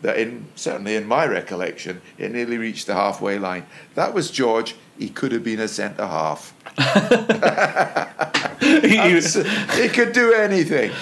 [0.00, 3.66] that, in certainly in my recollection, it nearly reached the halfway line.
[3.94, 4.74] That was George.
[4.98, 6.52] He could have been a centre half.
[8.62, 10.92] he, could do anything.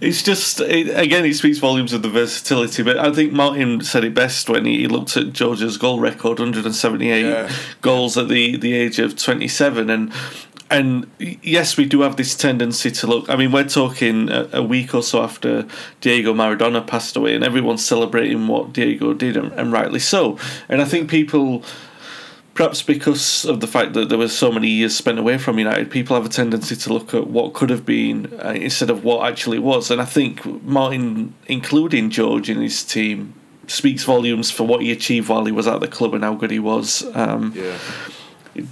[0.00, 2.82] It's just it, again, it speaks volumes of the versatility.
[2.82, 6.38] But I think Martin said it best when he, he looked at George's goal record,
[6.38, 7.50] 178 yeah.
[7.80, 10.12] goals at the the age of 27, and
[10.70, 13.28] and yes, we do have this tendency to look.
[13.28, 15.66] I mean, we're talking a, a, week or so after
[16.00, 20.38] Diego Maradona passed away, and everyone's celebrating what Diego did, and, and rightly so.
[20.68, 21.64] And I think people
[22.54, 25.90] perhaps because of the fact that there were so many years spent away from United,
[25.90, 29.26] people have a tendency to look at what could have been uh, instead of what
[29.26, 29.90] actually was.
[29.90, 33.32] And I think Martin, including George in his team,
[33.66, 36.50] speaks volumes for what he achieved while he was at the club and how good
[36.50, 37.04] he was.
[37.14, 37.78] Um, yeah.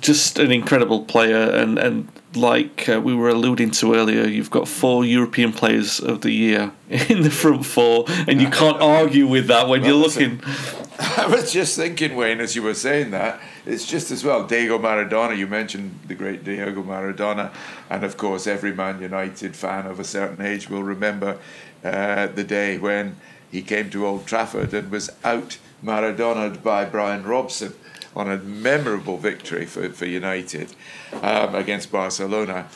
[0.00, 4.68] Just an incredible player, and and like uh, we were alluding to earlier, you've got
[4.68, 9.46] four European players of the year in the front four, and you can't argue with
[9.46, 10.40] that when well, you're looking.
[10.98, 14.46] I was just thinking, Wayne, as you were saying that, it's just as well.
[14.46, 17.52] Diego Maradona, you mentioned the great Diego Maradona,
[17.88, 21.38] and of course, every Man United fan of a certain age will remember
[21.84, 23.16] uh, the day when
[23.50, 27.74] he came to Old Trafford and was out Maradona'd by Brian Robson
[28.18, 30.74] on a memorable victory for, for United
[31.22, 32.66] um, against Barcelona.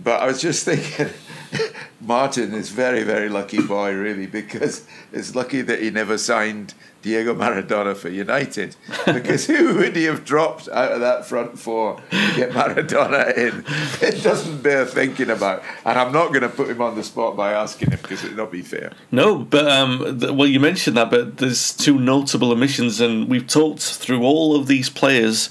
[0.00, 1.08] But I was just thinking,
[2.00, 7.34] Martin is very, very lucky boy, really, because it's lucky that he never signed Diego
[7.34, 8.74] Maradona for United
[9.06, 13.64] because who would he have dropped out of that front four to get Maradona in?
[14.00, 15.62] It doesn't bear thinking about.
[15.84, 18.36] And I'm not going to put him on the spot by asking him because it'd
[18.36, 18.92] not be fair.
[19.12, 23.82] No, but um, well, you mentioned that, but there's two notable omissions, and we've talked
[23.82, 25.48] through all of these players,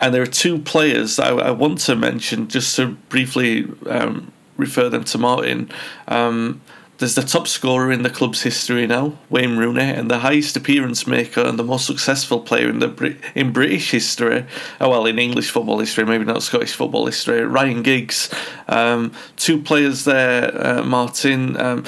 [0.00, 4.88] and there are two players I, I want to mention just to briefly um, refer
[4.88, 5.70] them to Martin.
[6.08, 6.60] Um,
[6.98, 11.06] there's the top scorer in the club's history now, Wayne Rooney, and the highest appearance
[11.06, 14.44] maker and the most successful player in the in British history.
[14.80, 17.42] Oh well, in English football history, maybe not Scottish football history.
[17.42, 18.34] Ryan Giggs,
[18.66, 20.50] um, two players there.
[20.54, 21.84] Uh, Martin, um,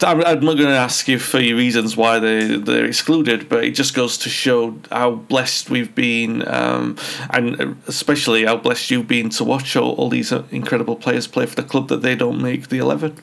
[0.00, 3.72] I'm, not going to ask you for your reasons why they they're excluded, but it
[3.72, 6.96] just goes to show how blessed we've been, um,
[7.28, 11.54] and especially how blessed you've been to watch all, all these incredible players play for
[11.54, 13.22] the club that they don't make the eleven.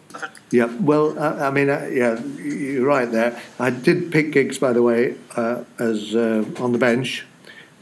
[0.52, 3.41] Yeah, well, I, I mean, uh, yeah, you're right there.
[3.58, 7.26] I did pick Giggs, by the way, uh, as uh, on the bench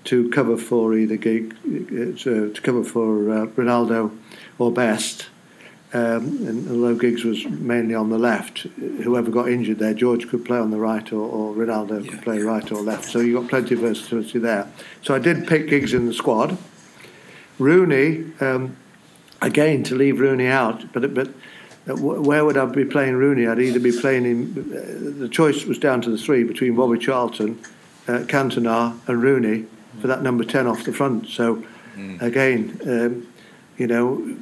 [0.05, 4.15] to cover for either Gig, uh, to, to cover for uh, Ronaldo
[4.59, 5.29] or Best.
[5.91, 10.45] Um, and although Giggs was mainly on the left, whoever got injured there, George could
[10.45, 12.11] play on the right or, or Ronaldo yeah.
[12.11, 13.05] could play right or left.
[13.05, 14.71] So you got plenty of versatility there.
[15.01, 16.59] So I did pick Giggs in the squad.
[17.57, 18.77] Rooney, um,
[19.41, 21.29] again to leave Rooney out, but but
[21.95, 23.47] where would I be playing Rooney?
[23.47, 24.53] I'd either be playing him.
[24.57, 27.59] Uh, the choice was down to the three between Bobby Charlton,
[28.07, 29.65] uh, Cantona, and Rooney
[30.01, 31.27] for that number ten off the front.
[31.27, 31.63] So
[31.95, 32.21] mm.
[32.21, 33.27] again, um,
[33.77, 34.37] you know,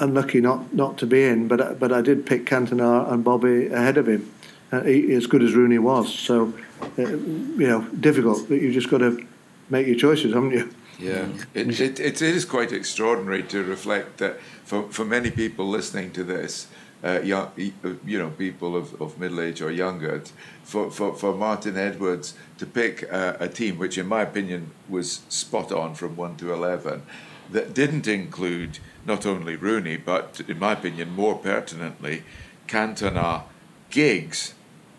[0.00, 3.96] unlucky not, not to be in, but but I did pick Cantona and Bobby ahead
[3.96, 4.30] of him,
[4.70, 6.12] uh, he, as good as Rooney was.
[6.12, 6.52] So
[6.98, 9.26] uh, you know, difficult, but you just got to
[9.70, 10.70] make your choices, haven't you?
[10.98, 16.10] Yeah, it, it, it is quite extraordinary to reflect that for, for many people listening
[16.12, 16.66] to this,
[17.04, 17.52] uh, young,
[17.84, 20.22] uh, you know, people of, of middle age or younger,
[20.64, 25.20] for, for, for Martin Edwards to pick a, a team which, in my opinion, was
[25.28, 27.02] spot on from 1 to 11,
[27.50, 32.24] that didn't include not only Rooney, but, in my opinion, more pertinently,
[32.66, 33.44] Cantona,
[33.90, 34.54] Giggs,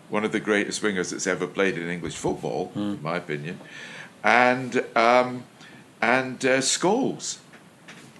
[0.08, 2.96] one of the greatest wingers that's ever played in English football, mm.
[2.96, 3.60] in my opinion,
[4.24, 5.44] and um,
[6.00, 7.38] and uh, Scholes.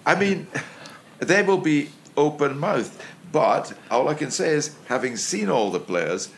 [0.05, 0.47] I mean,
[1.19, 2.93] they will be open mouthed.
[3.31, 6.29] But all I can say is, having seen all the players,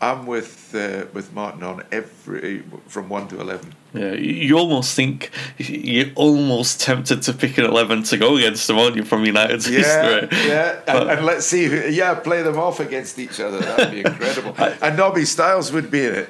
[0.00, 3.74] I'm with uh, with Martin on every from one to eleven.
[3.94, 8.78] Yeah, you almost think you're almost tempted to pick an eleven to go against them,
[8.78, 10.48] aren't you, from United's yeah, history?
[10.48, 13.60] Yeah, and, and, let's see, who, yeah, play them off against each other.
[13.60, 14.54] That'd be incredible.
[14.58, 16.28] and Nobby Stiles would be in it.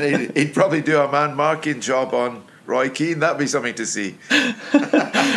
[0.00, 3.20] He'd, he'd, probably do a man marking job on Roy Keane.
[3.20, 4.16] That'd be something to see.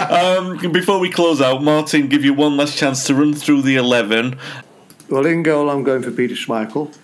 [0.09, 3.75] um, before we close out, Martin, give you one last chance to run through the
[3.75, 4.37] 11.
[5.09, 6.95] Well, in goal, I'm going for Peter Schmeichel.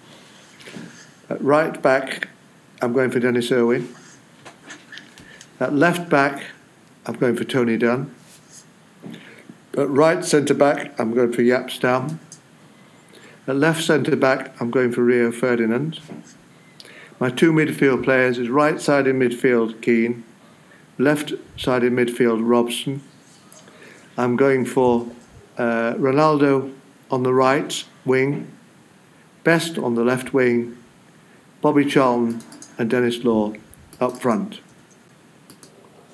[1.30, 2.30] At right back,
[2.82, 3.94] I'm going for Denis Irwin.
[5.60, 6.44] At left back,
[7.06, 8.14] I'm going for Tony Dunne.
[9.78, 12.20] At right centre back, I'm going for Jaap Stam.
[13.48, 16.00] At left centre back, I'm going for Rio Ferdinand.
[17.24, 20.26] My two midfield players is right side in midfield Keane,
[20.98, 23.02] left side in midfield Robson.
[24.18, 25.08] I'm going for
[25.58, 26.74] uh, Ronaldo
[27.10, 28.52] on the right wing,
[29.46, 30.78] Best on the left wing,
[31.62, 32.42] Bobby Charlton
[32.78, 33.54] and Denis Law
[34.02, 34.60] up front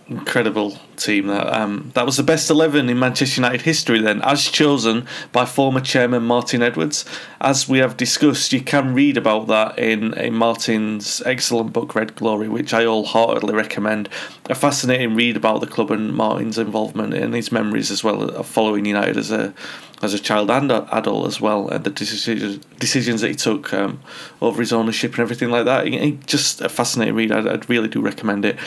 [0.09, 1.27] incredible team.
[1.27, 3.99] That um, that was the best eleven in Manchester United history.
[3.99, 7.05] Then, as chosen by former chairman Martin Edwards,
[7.41, 12.15] as we have discussed, you can read about that in, in Martin's excellent book Red
[12.15, 14.09] Glory, which I all wholeheartedly recommend.
[14.49, 18.45] A fascinating read about the club and Martin's involvement and his memories as well of
[18.45, 19.53] following United as a
[20.01, 23.99] as a child and adult as well, and the decisions decisions that he took um,
[24.41, 25.85] over his ownership and everything like that.
[26.25, 27.31] Just a fascinating read.
[27.31, 28.57] I'd, I'd, really do recommend it,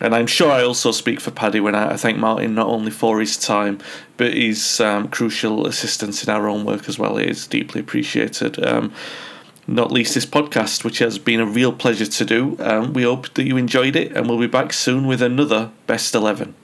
[0.00, 2.90] and I'm sure I also speak for Paddy when I, I thank Martin not only
[2.90, 3.78] for his time
[4.16, 7.16] but his um, crucial assistance in our own work as well.
[7.18, 8.64] It is deeply appreciated.
[8.64, 8.92] Um,
[9.66, 12.56] not least this podcast, which has been a real pleasure to do.
[12.58, 16.14] Um, we hope that you enjoyed it, and we'll be back soon with another Best
[16.14, 16.54] 11.